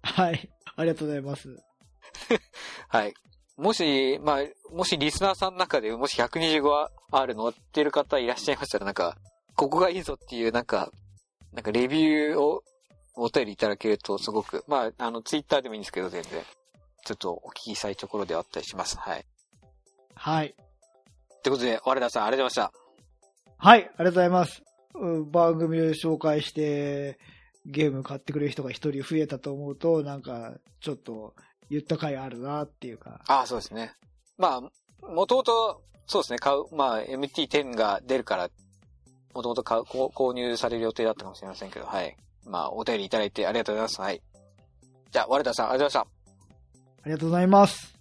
[0.02, 0.50] はい。
[0.76, 1.50] ありがとうございます。
[2.90, 3.14] はい。
[3.58, 9.18] もし、まあ、もしリスナーさんの中でもし 125R 乗ってる方いらっしゃいましたら、なんか、
[9.56, 10.92] ここがいいぞっていう、なんか、
[11.54, 12.64] なんかレビューを
[13.16, 16.42] お便りいただけるとすごく、まあ、あの、ツイッターでもいいんですけど、全然。
[17.06, 18.98] ちょっとお聞きしたいところではあったりします。
[18.98, 19.26] はい。
[20.16, 20.56] はい。
[21.44, 22.72] ということで、我田さん、ありがとうございま
[23.58, 24.64] はい、ありがとうございます。
[24.96, 27.20] うん番組で紹介して、
[27.66, 31.36] ゲーム買ってくれる人が一人増えたと思うと、なんか、ちょっと、
[31.70, 33.22] 言った回あるなっていうか。
[33.28, 33.94] ああ、そうですね。
[34.38, 34.62] ま
[35.04, 38.50] あ、もともと、そうですね、買う、まあ、MT10 が出るから、
[39.34, 42.16] もともと買う、購入される予定だったかもしれませんけど、はい。
[42.46, 44.02] まあ、お便りいただいてありがとうございます。
[44.02, 44.22] はい。
[45.12, 46.80] じゃあ、我田さん、ありがとうございました。
[47.04, 47.96] ありがとうございます。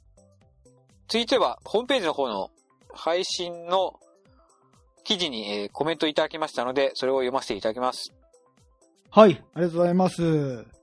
[1.08, 2.50] 続いては、ホームページの方の
[2.92, 3.98] 配信の
[5.04, 8.12] 記事に、えーコメントいただきましたので、それを読ませていただきます。
[9.10, 10.66] はい、ありがとうございます。
[10.68, 10.74] あ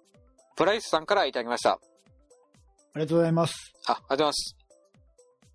[0.56, 1.80] プライスさんからいただきました。
[3.00, 3.74] りがとうございます。
[3.88, 4.56] あ、ありがとうございます。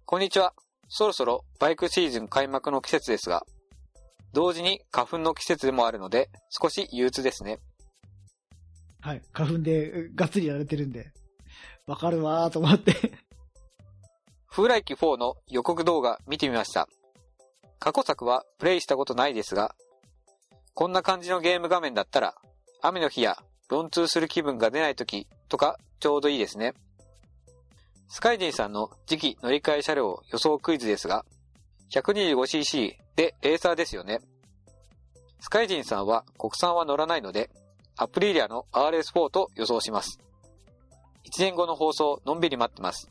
[0.06, 0.54] こんにちは。
[0.88, 3.44] そろそろバイクシーズン開幕の季節ですが、
[4.32, 7.58] 同時に花粉の季節でもあるので、少し憂鬱ですね。
[9.00, 11.12] はい、花粉でうがっつりやられてるんで、
[11.86, 12.94] わかるわーと思って。
[14.48, 16.88] 風来機4の予告動画見てみました。
[17.78, 19.74] 過去作はプレイしたことないですが、
[20.72, 22.34] こんな感じのゲーム画面だったら、
[22.80, 23.36] 雨の日や
[23.68, 26.72] ロンツーする気分が出ない時とかちょうどいいですね。
[28.16, 31.26] スカイジンさんの次期乗り換え車両予想クイズですが、
[31.90, 34.20] 125cc でレーサーですよね。
[35.38, 37.50] スカイジンさんは国産は乗らないので、
[37.94, 40.18] アプリリアの RS4 と予想します。
[41.26, 43.10] 1年後の放送、のんびり待ってます。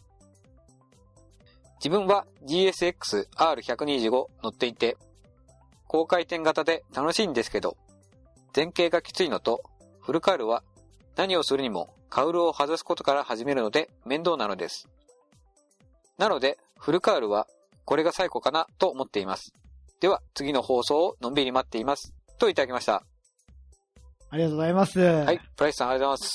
[1.76, 4.98] 自分は GSX R125 乗っていて、
[5.88, 7.78] 高回転型で楽しいんですけど、
[8.56, 9.62] 前傾がきついのと、
[10.02, 10.64] フルカールは
[11.16, 14.90] 何をするにもカウルを外すことから始めるので面倒なのです。
[16.18, 17.48] なので、フルカールは
[17.86, 19.54] これが最後かなと思っています。
[20.00, 22.14] では、次の放送をのんびり待っています。
[22.38, 23.04] といただきました。
[24.30, 25.00] ありがとうございます。
[25.00, 25.26] は。
[25.26, 26.30] はいプライスさんありがとうござい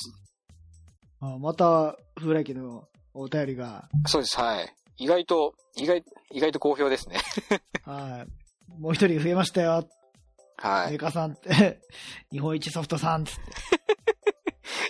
[1.34, 4.12] あまた、風来家のお便りが、ます。
[4.12, 4.74] そうです、はい。
[4.96, 7.18] 意外と、意外、意外と好評ですね。
[7.84, 8.80] はい。
[8.80, 9.86] もう一人増えましたよ。
[10.56, 10.90] はい。
[10.90, 11.80] メーカーさんって、
[12.30, 13.40] 日本一ソフトさんつって。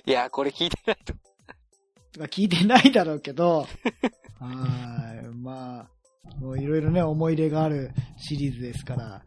[0.11, 1.15] いや、これ聞いてないと。
[2.21, 3.67] とか聞いてないだろうけど、
[4.39, 5.27] はい。
[5.37, 5.89] まあ、
[6.39, 9.25] もういろいろね、思い入れがあるシリーズですから。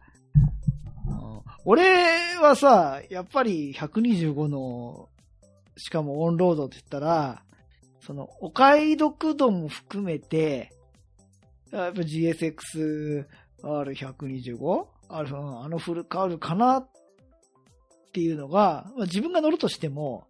[1.66, 5.08] 俺はさ、やっぱり125の、
[5.76, 7.42] しかもオンロードって言ったら、
[8.00, 10.70] その、お買い得度も含めて、
[11.70, 14.86] やっぱ GSX-R125?
[15.08, 16.88] あるあのフルカールかなっ
[18.12, 20.26] ていうのが、まあ、自分が乗るとしても、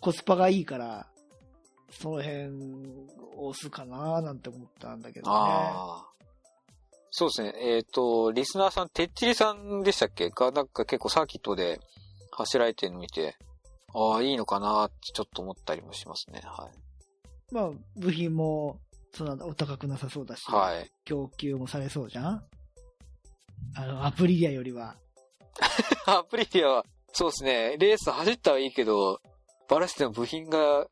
[0.00, 1.09] コスパがいいから、
[1.90, 2.48] その辺
[3.36, 5.36] を押すかななんて思ったんだけどね。
[5.36, 6.06] ああ。
[7.10, 7.52] そうですね。
[7.58, 10.30] えっ、と、リスナーさん、てっちりさんでしたっけ？
[10.30, 11.80] が、なんか結構サーキットで
[12.30, 13.36] 走られてるの見て、
[13.92, 16.40] ああ、いいのかなってちょっと思ったりもしますね。
[16.44, 16.68] は
[17.50, 18.78] まあ、部品も、
[19.12, 20.52] そんなお高くなさそうだし、い。
[20.52, 20.88] はい。
[21.04, 22.44] 供給もされそうじゃん？
[23.74, 24.94] あの、アプリリアよりは。
[26.06, 27.76] アプリリアは、そうですね。
[27.78, 29.20] レース走ったはいいけど、
[29.68, 30.86] バラしても部品が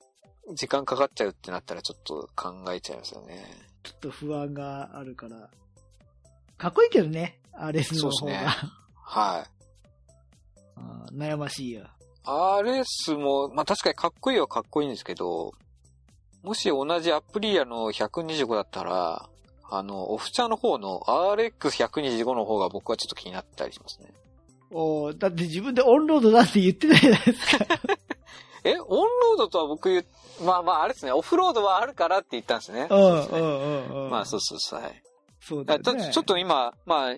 [0.55, 3.45] 時間かかっちゃうってなったらちょっと考えちゃいますよね。
[3.83, 5.49] ちょっと不安があるから。
[6.57, 8.13] かっこいいけどね、RS の方が。
[8.13, 8.47] そうですね
[8.95, 11.15] はい。
[11.15, 11.87] 悩ましいよ。
[12.25, 15.53] RS も、まあ確かにかっこいいはかっこいいんですけど、
[16.43, 19.29] もし同じアプリアの125だったら、
[19.71, 24.13] あの、オフチャーの方の RX125 の方が僕はちょっと気になったりしますね。
[24.71, 27.67] おーだって自分でオンロードだって言ってないじゃないですか。
[28.71, 30.05] え、オンロードとは僕言う、
[30.45, 32.87] まあまああれですね、オフロードはあるからって言ったんですね。
[32.91, 34.11] うん、うん、そうん、うん。
[34.11, 35.03] まあそうそうそう、はい。
[35.41, 35.85] そうだよね。
[35.85, 37.17] だちょちょっと今、まあ、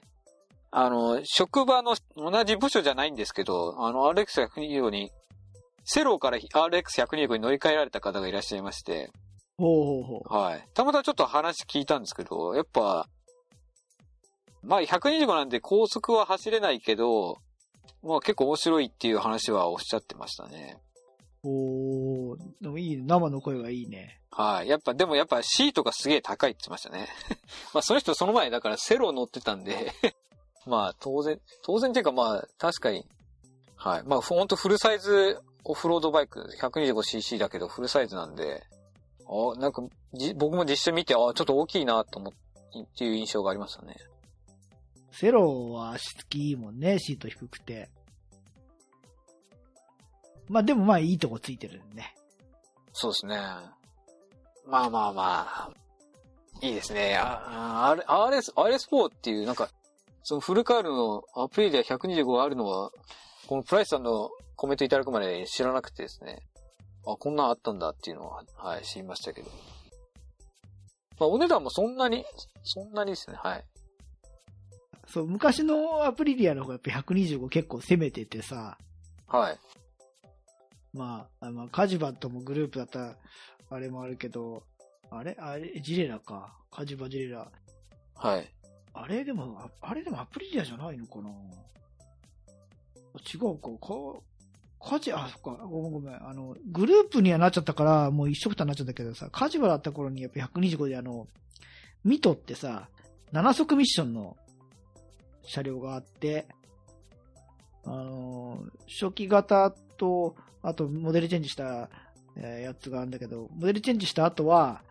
[0.73, 5.11] あの、職場の同じ部署じゃないんですけど、あの、RX125 に、
[5.85, 9.11] セローから RX125 に乗り換えられた方がいらっしゃいまして、
[9.61, 10.35] ほうほうほう。
[10.35, 10.69] はい。
[10.73, 13.09] たまたまちょっと話聞いたんですけど、やっぱ、
[14.63, 17.39] まあ125なんで高速は走れないけど、
[18.03, 20.79] まあ結構面白いっていう話はおっしゃってましたね。
[21.43, 23.03] おーでもいいね。
[23.07, 24.21] 生の声がいいね。
[24.31, 24.69] はい。
[24.69, 27.09] やっぱ、でもやっぱシートがすげえ高いって言ってましたね。
[27.73, 29.93] まあその人その前だからセロ乗ってたんで、
[30.67, 33.07] まあ当然、当然っていうかまあ確かに、
[33.77, 34.03] はい。
[34.05, 38.63] まあほんとフルサイズオフロードバイク 125cc だけどフルサイズなんで、
[39.27, 42.39] あなんかじ僕も実写見て、あちょっと大きいなと思って、
[42.79, 43.97] っていう印象がありましたね。
[45.13, 47.91] セロは足つきいいもんね、シート低くて。
[50.51, 52.15] まあでもまあいいとこついてるんね。
[52.93, 53.37] そうですね。
[54.67, 55.71] まあまあまあ、
[56.61, 57.17] いいですね。
[57.17, 59.69] ああ R- RS、RS4 っていうなんか、
[60.25, 62.91] そのフルカールのアプリで125があるのは、
[63.47, 66.41] このプライスさんのコメントいただくまで知らなくてですね。
[67.07, 69.51] あ、こんなんあったんだっていうのは、はい、知りましたけど。
[71.21, 72.25] まあお値段もそんなに、
[72.65, 73.65] そんなにですね、はい。
[75.07, 78.77] そう、昔のアプリリアの方がやっぱ125結構攻めててさ、
[79.29, 79.59] はい。
[80.93, 83.17] まあ、あまあ、カジバともグループだったら、
[83.71, 84.65] あれもあるけど、
[85.11, 85.37] あれ？
[85.39, 85.81] あれ？
[85.81, 86.57] ジレラか。
[86.71, 87.51] カジバジレラ。
[88.15, 88.53] はい。
[88.93, 91.31] あれでも、ああれでもアプリリアじゃないのかな？
[93.17, 93.71] 違うか。
[93.87, 95.65] か、カジ、あ、そっか。
[95.65, 96.29] ごめんごめん。
[96.29, 101.27] あの、グループにはなっちゃったから、もう一緒くたになっちゃったけどさ、カジバだった頃にやっぱ125であの、
[102.05, 102.89] ミトってさ、
[103.33, 104.37] 7速ミッションの
[105.43, 106.47] 車両があって、
[107.85, 111.89] あの、初期型と、あとモデルチェンジした、
[112.37, 114.83] えーやつがあるんだけど、モデルチェンジした後は、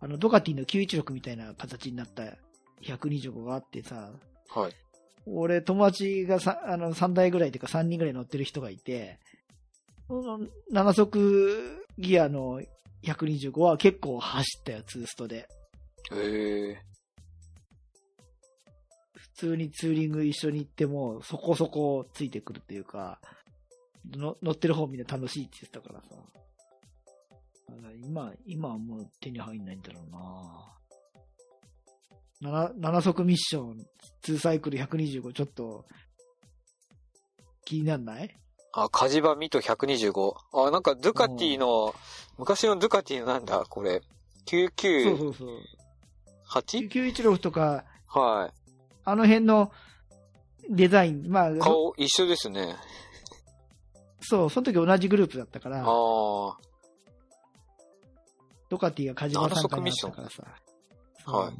[0.00, 2.24] あの、ドカティの916みたいな形になった
[2.82, 4.10] 125があってさ、
[4.48, 4.72] はい。
[5.26, 9.18] 俺、友達がさあの3台ぐらいというか3人ぐらい乗ってる人がいて、
[10.08, 10.40] その
[10.72, 12.60] 7速ギアの
[13.04, 15.48] 125は結構走ったよ、ツーストで。
[16.12, 16.82] へえ。
[19.14, 23.20] 普通にツーリング一緒に行っても、そこそこついてくるっていうか、
[24.16, 26.16] の乗ってる方みんな楽しいって言ってたからさ。
[27.82, 30.10] ら今、今はもう手に入んないんだろう
[32.50, 33.86] な 7, 7速ミッション、
[34.24, 35.84] 2サイクル125、ちょっと、
[37.64, 38.36] 気になんない？
[38.72, 40.34] あ、カジバミト125。
[40.52, 41.94] あ、なんかドゥカティの、
[42.38, 44.00] 昔のドゥカティのなんだ、これ。
[44.46, 45.18] そう 998?
[45.18, 45.60] そうそう。
[46.48, 48.54] 916とか、はい。
[49.04, 49.70] あの辺の
[50.68, 52.76] デザイン、まあ、顔一緒ですね。
[54.22, 56.56] そう、その時同じグループだったから、ああ。
[58.68, 60.44] ドカティがカジマさんからったからさ。
[61.26, 61.56] はい。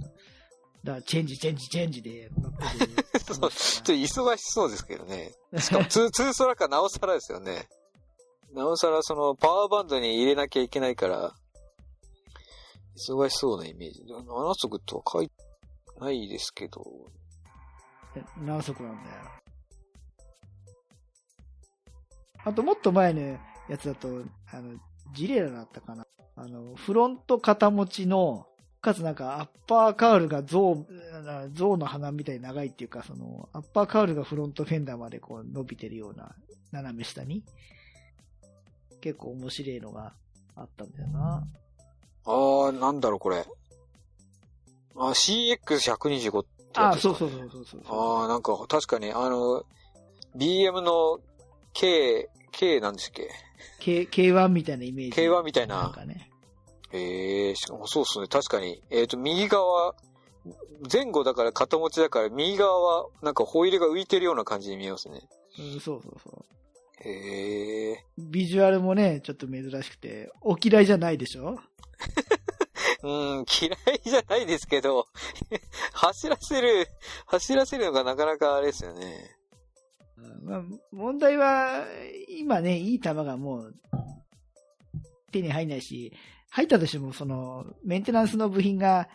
[0.84, 2.30] だから、チェンジ、チェンジ、チェンジで
[3.26, 5.32] そうちょっと忙しそうですけどね。
[5.58, 7.68] しかもツー、ツーソラかなおさらですよね。
[8.52, 11.34] なおさらそのパワーバンドに入れなきゃいけないから、
[12.96, 14.02] 忙しそうなイメージ。
[14.02, 15.34] 7速とは書いて
[15.98, 16.82] ないですけど、
[18.38, 19.41] 何速なんだよ。
[22.44, 23.20] あと、もっと前の
[23.68, 24.74] やつだと、あの、
[25.14, 26.06] ジレラだったかな。
[26.36, 28.46] あの、フロント肩持ちの、
[28.80, 36.34] かつなんか、アッパーカウルが象、うん象の鼻みたいに長いっていうか、その、アッパーカウルがフロントフェンダーまでこう伸びてるような、
[36.72, 37.44] 斜め下に。
[39.00, 40.14] 結構面白いのが
[40.56, 41.46] あったんだよな。
[42.24, 43.44] あー、なんだろうこれ。
[44.96, 47.80] あ、CX125 ってやあ、つねそうそうそうそうそう。
[48.20, 49.64] ああ、なんか確かに、あの、
[50.36, 51.20] BM の
[51.74, 53.30] K、K なんですっけ
[53.80, 55.20] ？K、K1 みたいなイメージ。
[55.20, 56.30] K1 みたいななんかね。
[56.92, 58.28] ええしかもそうっすね。
[58.28, 58.82] 確かに。
[58.90, 59.94] えっ、と、右側、
[60.92, 65.20] 前後だから肩持ちだから、右側はなんかホイールが浮いてるような感じに見えますね。
[65.58, 66.44] うん、そうそうそう。
[67.08, 68.04] へえ。
[68.18, 71.58] ビジュアルもね、ちょっと珍しくて、お嫌いじゃないでしょ？
[73.04, 75.06] うん、嫌いじゃないですけど、
[75.92, 76.86] 走らせる、
[77.26, 79.36] 走らせるのがなかなかあれですよね。
[80.22, 81.84] うんまあ、問題は、
[82.28, 83.74] 今ね、いい球がもう、
[85.30, 86.12] 手に入んないし、
[86.50, 89.08] 入ったとしても、その、メンテナンスの部品が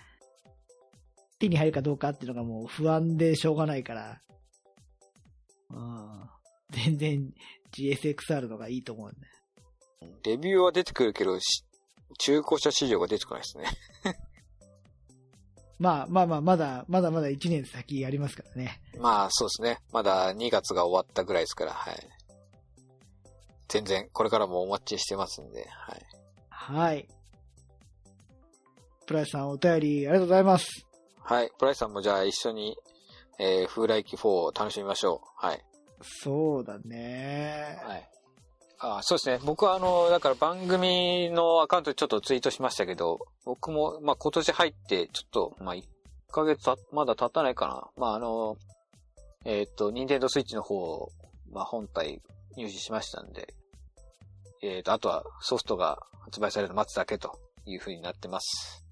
[1.39, 4.21] 手に入るかどうかっていうのがもう不安でしょうがないから、
[5.69, 6.29] うん、
[6.71, 7.33] 全然
[7.71, 9.13] GSXR のがいいと思うん。
[10.23, 11.63] レビューは出てくるけど、し
[12.19, 13.65] 中古車市場が出てこないですね。
[15.79, 18.81] まあまあまあ、まだ、まだまだ1年先ありますからね。
[18.99, 19.79] まあ、そうですね。
[19.91, 21.95] まだ2月が終わったぐらいですから、はい。
[23.67, 26.05] 全然、これからもお待ちしてますんで、はい。
[26.49, 27.07] はい。
[29.05, 30.85] プライスさんお便りありがとうございます。
[31.21, 31.51] はい。
[31.57, 32.75] プライスさんもじゃあ一緒に、
[33.39, 35.45] えー、風来機4を楽しみましょう。
[35.45, 35.63] はい。
[36.01, 37.79] そうだね。
[37.85, 38.09] はい。
[38.79, 39.39] あそうですね。
[39.43, 45.83] 僕はあの、だから番組のアカウントでちょっとツイートしましたけど、僕も、まあ今年入って、ちょっと、まあ1
[46.31, 47.87] ヶ月た、まだ経たないかな。
[47.97, 48.55] まああの、
[49.45, 51.11] えっ、と、ニンテンドスイッチの方、
[51.51, 52.21] まあ本体
[52.55, 53.53] 入手しましたんで、
[54.61, 58.83] えっ、と、あとはソフトが発売されるの待つだけという風になってます。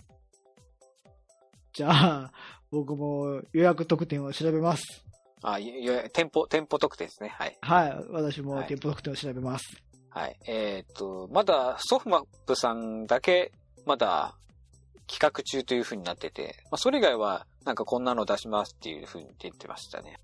[1.73, 2.31] じゃあ、
[2.71, 5.04] 僕も予約特典を調べます。
[5.47, 7.29] あ、いいや店舗、店舗特典ですね。
[7.29, 7.57] はい。
[7.61, 8.05] はい。
[8.09, 9.77] 私もはい店舗特典を調べます。
[10.09, 10.39] はい。
[10.47, 13.51] えっ、と、まだソフマップさんだけ、
[13.85, 14.35] まだ
[15.07, 20.19] 企画中という風になってて、まあ、それ以外は、なんかこんなの出しますっていう風に出てましたね。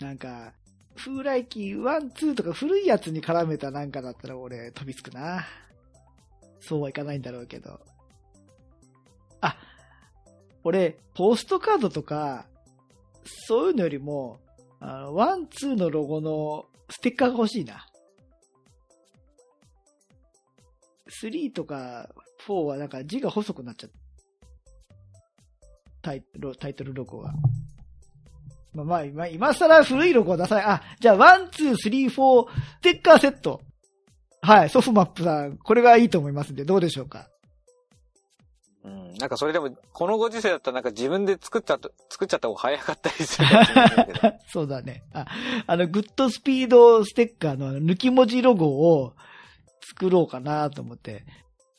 [0.00, 0.52] なんか、
[0.96, 5.46] 風来機1、2とか古いやつに絡めたなんかだったら俺飛びつくな。
[6.60, 7.78] そうはいかないんだろうけど。
[9.40, 9.56] あ、
[10.64, 12.46] 俺、ポストカードとか、
[13.24, 14.40] そういうのよりも、
[14.80, 17.86] あの、1、2のロゴのステッカーが欲しいな。
[21.22, 22.08] 3とか
[22.46, 23.96] 4はなんか字が細くなっちゃった。
[26.02, 26.24] タイ
[26.58, 27.32] タイトルロゴが。
[28.74, 30.64] まあまあ、今、今更古いロゴを出さない。
[30.64, 33.60] あ、じゃあ、 one, two, three, four,ステッカーセット。
[34.40, 37.28] はい、ソフマップさん、これがいいと思いますんで、どうでしょうか？
[38.84, 39.14] うん。
[39.14, 44.32] なんかそれでも、このご時世だったらなんか自分で作ったと、作っちゃった方が早かったりするかもしれないけど。
[44.48, 45.04] そうだね。
[45.12, 45.26] あ、
[45.66, 49.14] あの、グッドスピードステッカーの抜き文字ロゴを
[49.82, 51.24] 作ろうかなと思って、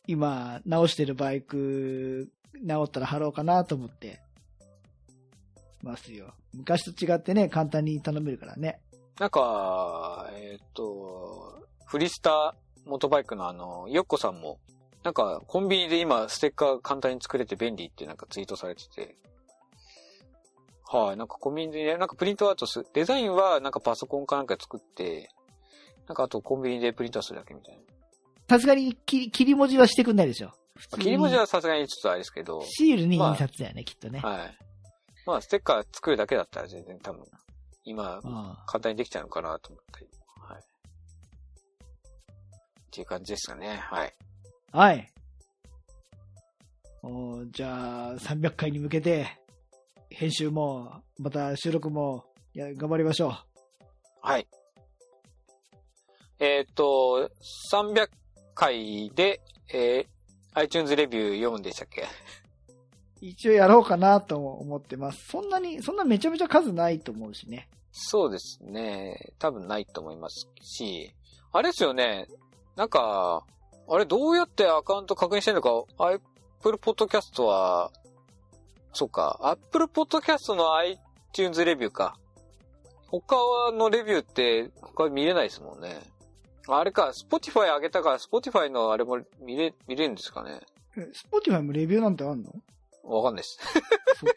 [0.08, 2.30] 今、直してるバイク、
[2.62, 4.22] 直ったら貼ろうかなと思って、
[5.82, 6.34] ますよ。
[6.54, 8.80] 昔と違ってね、簡単に頼めるからね。
[9.20, 14.60] なんか、えっ、と、フリスタモトバイクのあの、ヨッコさんも、
[15.04, 19.16] なんかコンビニで今ステッカー簡単に作れて便利ってなんかツイートされてて、
[20.88, 25.30] はい、なんかコンビニでね、なんかプリントアウトす、デザインはなんかパソコンかなんかで作って、
[26.08, 27.82] なんかあとコンビニでプリントするだけみたいな。
[28.50, 30.52] さすがに切り切り文字はしてくんないでしょ。
[31.00, 34.20] 切り文字はさすがにちょっとあれですけど、シールに印刷だよね、きっとね。
[34.20, 34.58] はい。
[35.26, 37.24] まあ、ステッカー作るだけだったら全然多分、
[37.86, 40.08] 今、あ簡単にできちゃうのかなと思ったり。
[40.38, 40.62] はい。
[40.62, 40.64] っ
[42.92, 43.78] ていう感じですかね。
[43.78, 44.14] はい。
[44.74, 45.10] あはい。
[47.04, 49.28] おーじゃあ、300回に向けて、
[50.10, 53.36] 編集も、また収録も、いや、頑張りましょ
[54.22, 54.48] はい。
[56.40, 57.30] えーっと、
[57.72, 58.10] 300
[58.56, 59.42] 回で、
[59.74, 60.14] えー
[60.56, 62.02] iTunes レビュー読むんでしたっけ？
[62.04, 62.06] う。
[63.22, 65.26] 一応やろうかなと思ってます。
[65.32, 67.68] そんなに、そんなめちゃめちゃ数ないと思うしね。
[67.92, 69.16] そうですね。
[69.40, 71.12] 多分ないと思いますし、
[71.52, 72.28] あれですよね。
[72.76, 73.44] なんか、
[73.88, 77.92] あれどうやってアカウント確認してんのか、Apple Podcast は、
[78.94, 82.18] そうか、Apple Podcast の iTunes レビューか。
[83.08, 83.36] 他
[83.74, 86.00] のレビューって他見れないですもんね。
[86.68, 90.62] あれか、Spotify 上げたから Spotify のあれも見れ、見れるんですかね。
[90.98, 92.52] え Spotify もレビューなんてあんの？
[93.04, 93.60] わかんないです。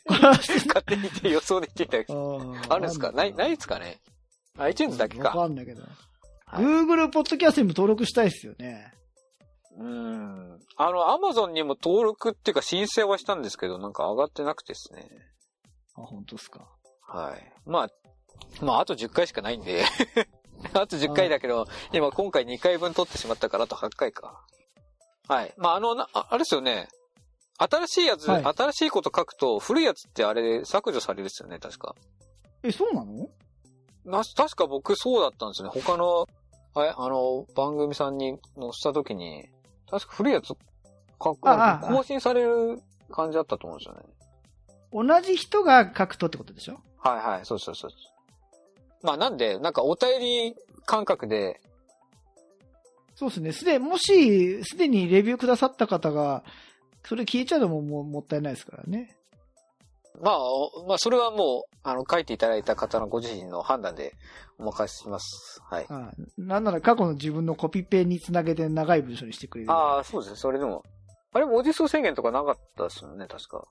[0.66, 2.38] 勝手にて予想で言ってたけあど。
[2.38, 3.12] ーあるんですか？
[3.12, 4.00] ない、ないですかね
[4.58, 5.30] ?iTunes だけわか。
[5.38, 5.82] かんないけど。
[5.82, 8.92] はい Google ポッドキャストにも登録したいですよね。
[9.78, 10.60] うん。
[10.76, 15.08] あの、アマゾンにも登録っていうか申請はしたんですけど、なんか上がってなくてですね。
[15.96, 16.66] あ、本当ですか。
[17.02, 17.52] はい。
[17.66, 17.88] まあ、
[18.64, 19.84] まあ、あと10回しかないんで。
[20.72, 24.44] あと10回だけど、今今回2回分取ってしまったからあと8回か。
[25.28, 25.54] はい。
[25.56, 26.88] まあ、あの、なああれですよね。
[27.58, 31.94] 新しいやつ、はい新しいこと書くと、古いやつってあれ削除されるですよね、確か。
[32.62, 33.28] え、そうなの？
[34.04, 35.80] な、確か僕そうだったんですよね。
[35.80, 36.26] 他の、
[36.74, 39.48] はい、あの、番組さんに載せた時に、
[39.90, 40.56] 確か古いやつ書
[41.34, 42.80] く、ああ更新される
[43.10, 44.02] 感じだったと思うんですよね。
[44.92, 46.80] 同じ人が書くとってことでしょ？
[46.98, 47.90] はいはい、そうそうそう。
[49.02, 51.60] まあなんで、なんかお便り感覚で、
[53.14, 53.52] そうですね。
[53.52, 56.44] すで、もし、すでにレビューくださった方が、
[57.04, 59.16] それ消えちゃうのもももったいないですからね。
[60.20, 64.12] まあ、おまあそれはもう、あの、書いていただいた方のご自身の判断で
[64.58, 65.62] お任せします。
[65.70, 65.86] はい。
[65.88, 66.42] はい。
[66.42, 69.70] なんなら過去の自分のコピペにつなげて長い文章にしてくれる。
[69.70, 70.82] ああ、そうですね、それでも。
[71.32, 73.58] あれ、文字数制限とかなかったですよね、確か。
[73.58, 73.64] わ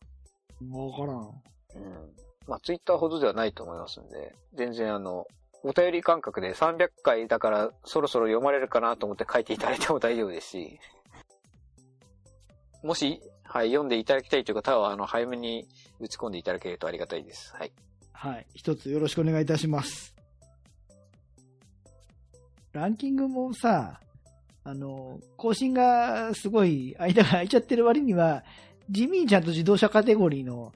[0.98, 1.16] からん。
[1.18, 1.36] うん。
[2.48, 5.28] まあ、ツイッターほどではないと思いますんで、全然あの、
[5.64, 10.80] お便り感覚で300回だからそろそろ読まれるかなと思って書いていただいても大丈夫ですし、
[12.82, 15.68] もし、はい、読んでいただきたいという方は、あの、早めに
[16.00, 17.54] 打ち込んでいただけるとありがたいです。
[17.54, 17.74] はい。
[18.16, 18.46] はい。
[18.56, 20.16] 一つよろしくお願いいたします。
[22.72, 24.00] ランキングもさ、
[24.64, 28.44] あの、更新がすごい間が空いちゃってる割には、
[28.90, 30.74] 地味にちゃんと自動車カテゴリーの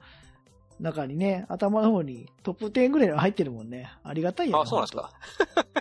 [0.78, 3.90] 中にね、頭の方にトップ10ぐらいは入ってるもんね。
[4.02, 5.12] ありがたいよあ、そうなんですか。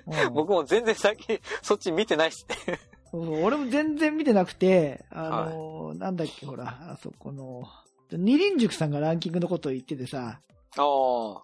[0.28, 2.80] うん僕も全然先、そっち見てないっすね。
[3.12, 7.64] そう俺も全然見てなくて、あの、なんだっけ、ほら、あそこの、
[8.12, 10.42] 二輪塾さんがランキングのことを言っててさ、
[10.80, 11.44] あ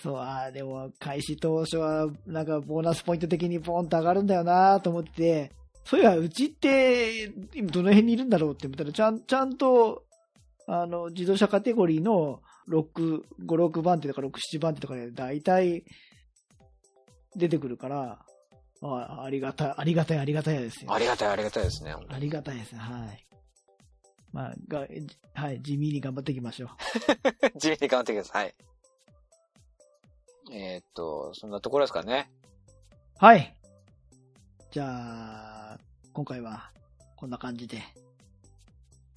[0.00, 5.52] そう、ああ、でも、開始当初は、なんか、ボーナスポイント的にポンと上がるんだよなと思ってて、
[5.84, 10.04] そういや、うちって、今どの辺にいるんだろうって思ったら、ちゃん、ちゃんと、
[10.66, 15.84] あの、自動車カテゴリーの6、5、6番手とか6、7番手とかで、大体、
[17.36, 18.18] 出てくるから、
[18.82, 20.92] あありがたい、ありがたい、ありがたいですよ。
[20.92, 21.94] ありがたい、ありがたいですね。
[22.08, 23.29] ありがたいですね、はい。
[24.32, 24.86] まあ、が、
[25.34, 26.70] はい、地味に頑張っていきましょう。
[27.58, 28.54] 地味に頑張ってください。
[30.52, 32.30] えーっと、そんなところですかね。
[33.18, 33.56] はい。
[34.70, 35.78] じゃあ、
[36.12, 36.70] 今回は、
[37.16, 37.82] こんな感じで。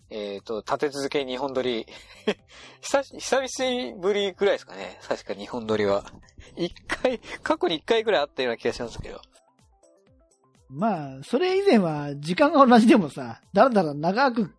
[0.10, 1.88] えーっと、立て続け日本撮り。
[2.82, 5.00] 久し、久々ぶりぐらいですかね。
[5.08, 6.06] 確か日本撮りは。
[6.56, 9.22] 一回、過去に一回ぐらいあったような気がしますけど。
[10.70, 14.54] まあ、それ以前は、時間が同じでもさ、だらだら長く、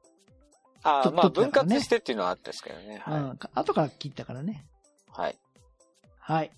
[0.84, 2.98] ああ、とまあ分割してっていうのはあったんですけどね。
[2.98, 3.20] はい。
[3.20, 4.66] うん、後から切ったからね。
[5.08, 5.38] はい。
[6.20, 6.50] はい。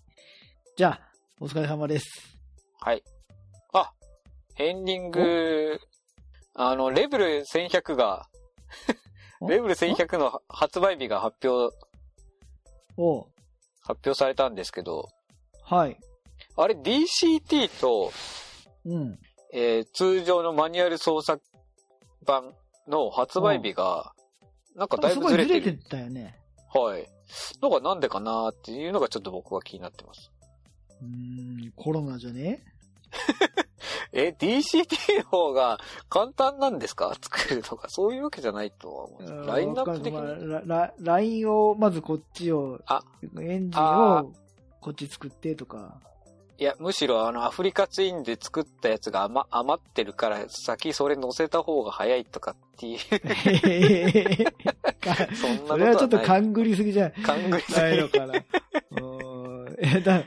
[0.76, 1.00] じゃあ、
[1.40, 2.36] お疲れ様です。
[2.80, 3.02] はい。
[3.72, 3.92] あ、
[4.58, 5.80] エンディング、
[6.54, 8.28] あの、レベル1100が、
[9.40, 11.76] お レベル1100の発売日が発表、
[12.96, 13.26] おう
[13.82, 15.08] 発表されたんですけど、
[15.62, 15.98] はい。
[16.56, 18.12] あれ DCT と、
[18.84, 19.18] うん。
[19.52, 21.42] えー通常のマニュアル操作
[22.24, 22.54] 版
[22.88, 24.12] の発売日が、
[24.74, 25.88] なんかだいすごいずれてぶずれてる。
[25.88, 26.38] たよね。
[26.74, 27.08] はい。
[27.62, 30.30] のがなんでかなっていうのがちょっと僕は気になってます。
[31.00, 31.06] うー
[31.68, 32.62] ん、コロナじゃね？
[34.12, 35.78] え、DCT の方が
[36.08, 37.14] 簡単なんですか？
[37.20, 40.20] 作るとか、そういうわけじゃないとは思うラインナップ的ま
[40.84, 41.04] あに。
[41.04, 43.02] ラインを、まずこっちを、あ
[43.40, 44.32] エンジンあを
[44.80, 46.00] こっち作ってとか。
[46.58, 52.98] いや、むしろあの、アフリカツインで作ったやつが余余ってるから、先それ乗せた方が早いとかっていう。
[55.36, 58.34] そんなことそれはちょっと勘ぐりすぎじゃ勘ぐりすぎないのかな。
[59.02, 59.04] う
[59.70, 60.24] んえだ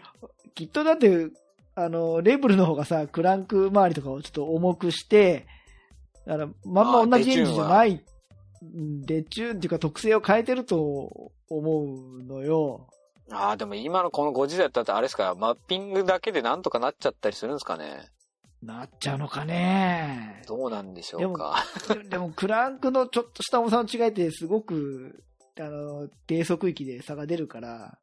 [0.53, 1.29] きっとだって、
[1.73, 5.47] あの、レーブルの方がさ、クランク周りとかをちょっと重くして、
[6.27, 8.03] だから、まんま同じエンジンじゃない、
[8.61, 11.83] うんで、チューンっていうか特性を変えてると思
[12.19, 12.87] うのよ。
[13.31, 18.07] ああ、でも今のこの5時代だったらあれですか、マッピングだけでなんとかなっちゃったりするんですかね？
[18.61, 20.41] なっちゃうのかね。
[20.47, 21.63] どうなんでしょうか？
[21.87, 25.23] ででも、クランクのちょっとした重さの違いってすごく、
[25.59, 27.97] あの、低速域で差が出るから、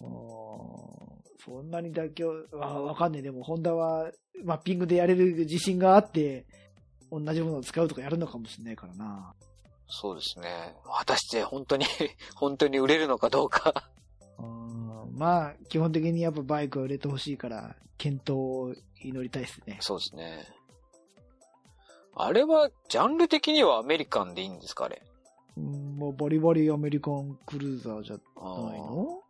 [0.00, 3.22] そんなに妥協、わわかんねえ。
[3.22, 4.10] でも、ホンダは
[4.44, 6.44] マッピングでやれる自信があって、
[7.10, 9.32] 同じものを使うとかやるのかもしれないからな。
[9.88, 10.74] そうですね。
[10.84, 11.86] 果たして本当に、
[12.34, 13.88] 本当に売れるのかどうか。
[15.12, 19.78] まあ、基本的にやっぱバイクを売れてほしいから、検討を祈りたいですね。
[19.80, 20.46] そうですね。
[22.14, 25.02] あれは、ジャンル的にはアメリカンでいいんですかあれ。
[25.56, 29.22] うんもうバリバリアメリカンクルーザーじゃあないの？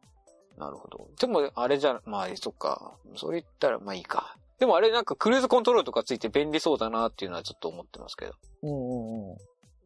[0.57, 1.09] ーなるほど。
[1.21, 2.97] でも、あれじゃ、まあ、そっか。
[3.15, 4.37] それ言ったら、まあいいか。
[4.59, 8.33] でもあれなんかクルーズコントロールとかついて便利そうだなっていうのはちょっと思ってますけど。
[8.63, 9.37] おうおうおう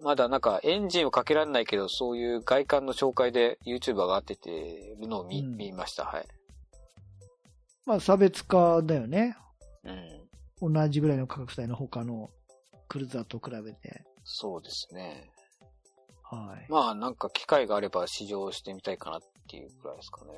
[0.03, 6.05] まだなんかエンジンをかけられないけど、そういう外観の紹介で YouTube 上がっててるのを見,、うん見ました。
[6.05, 6.27] はい。
[7.87, 9.37] まあ、差別化だよね。
[10.61, 10.75] うん。
[10.75, 12.31] 同じぐらいの価格帯の他の
[12.89, 14.05] クルーザーと比べて。
[14.25, 15.31] そうですね。
[16.23, 16.71] はい。
[16.71, 20.33] まあなんか機会があれば試乗してみたいかなっていうくらいですかね。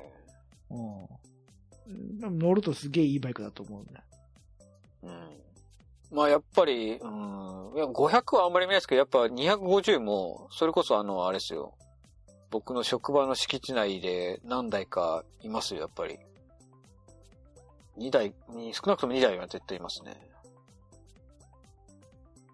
[2.21, 2.39] うん。
[2.39, 4.03] 乗るとすげえいいバイクだと思うんだ。
[5.03, 5.43] うん。
[6.13, 7.73] まあやっぱり、うん。
[7.75, 11.73] いや、500はあんまり見ないですけど、やっぱ250も、それこそあの、あれですよ。
[12.51, 16.19] 僕の職場の敷地内で何台かいますよ、やっぱり。
[17.97, 20.15] 2台、に少なくとも2台は絶対いますね。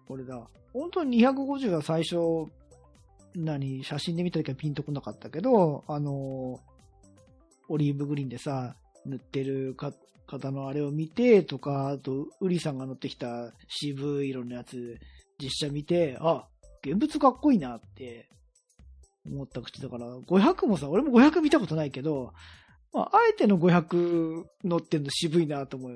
[0.08, 0.40] これだ。
[0.72, 2.16] 本当に250は最初、
[3.34, 6.60] 何、写真で見た時はピンとこなかったけど、あの、
[7.68, 8.74] オリーブグリーンでさ、
[9.06, 9.92] 塗ってるか
[10.26, 14.98] 方のあれを見てとか、あと、ウリさんが乗ってきた渋い色のやつ、
[15.42, 16.46] 実写見て、あ、
[16.86, 18.28] 現物かっこいいなって
[19.26, 22.32] 思った口だから、500もさ、俺も500見たことないけど、
[22.92, 25.92] まあ、あえての500乗ってんの渋いなと思う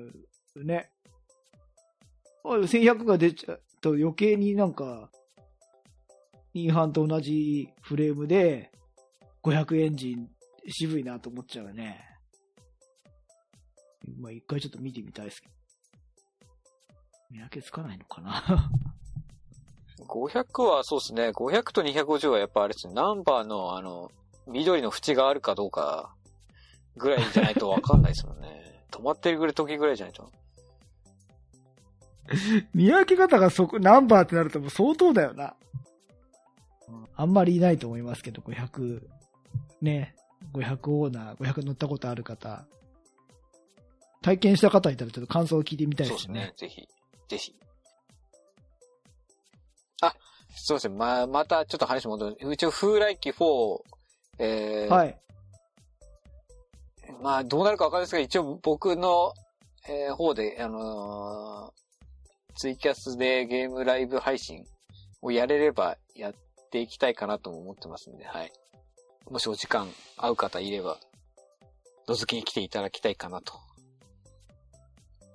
[0.55, 0.89] よね。
[2.43, 5.09] 1100が出ちゃうと余計になんか、
[6.53, 8.71] インハンと同じフレームで、
[9.43, 10.29] 500エンジン
[10.67, 12.14] 渋いなと思っちゃうよね。
[14.19, 15.53] まあ一回ちょっと見てみたいですけど。
[17.31, 18.69] 見分けつかないのかな
[20.07, 21.29] 500はそうですね。
[21.29, 22.93] 500と250はやっぱあれですね。
[22.93, 24.11] ナンバーのあの、
[24.47, 26.13] 緑の縁があるかどうか
[26.97, 28.83] ぐらいじゃないとわかんないですもんね。
[28.91, 30.31] 止まってるぐらい時ぐらいじゃないと。
[32.73, 35.55] 見分け方がそこ、ナンバーってなるともう相当だよな。
[37.17, 39.07] あんまりいないと思いますけど、500、
[39.81, 40.15] ね、
[40.53, 42.65] 500オーナー、500乗ったことある方、
[44.25, 46.53] 体験した方いたらちょっと感想を聞いてみたいでよねそうですすね。。
[46.57, 46.87] ぜひ。
[47.27, 47.55] ぜひ。
[50.01, 50.15] あ、
[50.55, 50.97] すいません。
[50.97, 52.37] ま、またちょっと話戻る。
[52.41, 53.77] うち風来機4、
[54.39, 55.19] えー、はい。
[57.21, 59.31] まあ、どうなるかわかんないですけど、一応僕の、
[59.87, 61.85] えー方で、あのー
[62.57, 64.65] ツイキャスでゲームライブ配信
[65.21, 66.33] をやれればやっ
[66.71, 68.51] ていきたいかなとも思ってますんで、はい。
[69.29, 70.97] もしお時間合う方いれば、
[72.07, 73.64] 覗きに来ていただきたいかなと。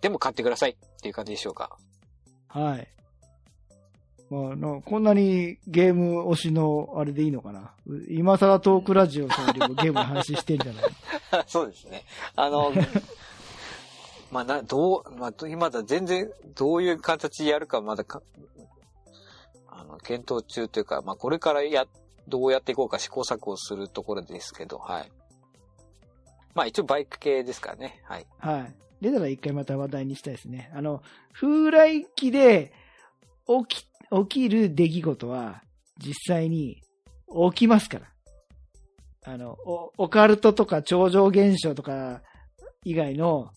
[0.00, 1.76] でも買ってくださいっていう感じでしょうか？
[2.48, 2.88] はい。
[4.30, 7.72] まあ、のこんなにゲーム推しのあれでいいのかな？
[7.86, 10.84] う今更トークラジオさんよりもゲームの話してんじゃない？
[11.48, 12.04] そうですね。
[12.36, 12.72] あの、
[14.30, 18.22] まあな、どう、まあ、ど今だ全然どういう形やるかまだか、
[19.68, 21.86] あの、検討中というか、まあこれからや、
[22.28, 25.10] どうやっていこうか試行錯誤するところですけど、はい。
[26.54, 28.26] まあ一応バイク系ですからね、はい。
[28.38, 28.74] はい。
[29.00, 30.70] 出たら一回また話題にしたいですね。
[30.74, 32.72] あの、風来機で
[33.68, 35.62] 起き、起きる出来事は
[35.98, 36.82] 実際に
[37.52, 38.06] 起きますから。
[39.32, 39.56] あの、
[39.98, 42.22] オカルトとか超常現象とか
[42.84, 43.50] 以外の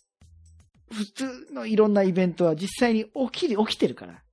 [0.92, 4.24] 普通のいろんなイベントは実際に起きる、起きてるから。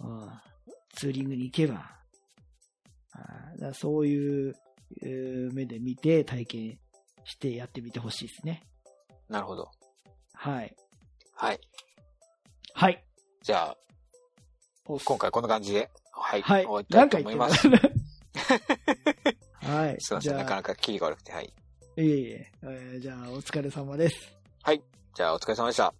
[0.00, 0.44] うん
[0.96, 1.90] ツーリングに行けば。
[3.12, 4.54] あそういう
[5.52, 6.78] 目で見て体験
[7.24, 8.62] してやってみてほしいですね。
[9.28, 9.70] なるほど。
[10.44, 10.76] はい。
[11.34, 11.60] はい。
[12.74, 13.02] はい。
[13.42, 13.76] じゃあ、
[14.84, 16.42] お今回こんな感じで、はい。
[16.42, 16.86] はい終わり。
[16.86, 17.66] たいと思います。
[19.62, 19.96] はい。
[20.00, 21.46] すいません、なかなかキリが悪くて、はい。
[21.46, 21.50] い
[21.96, 24.34] えいえ、えーじゃあ、お疲れ様です。
[25.14, 25.94] じゃあ、お疲れ様でした。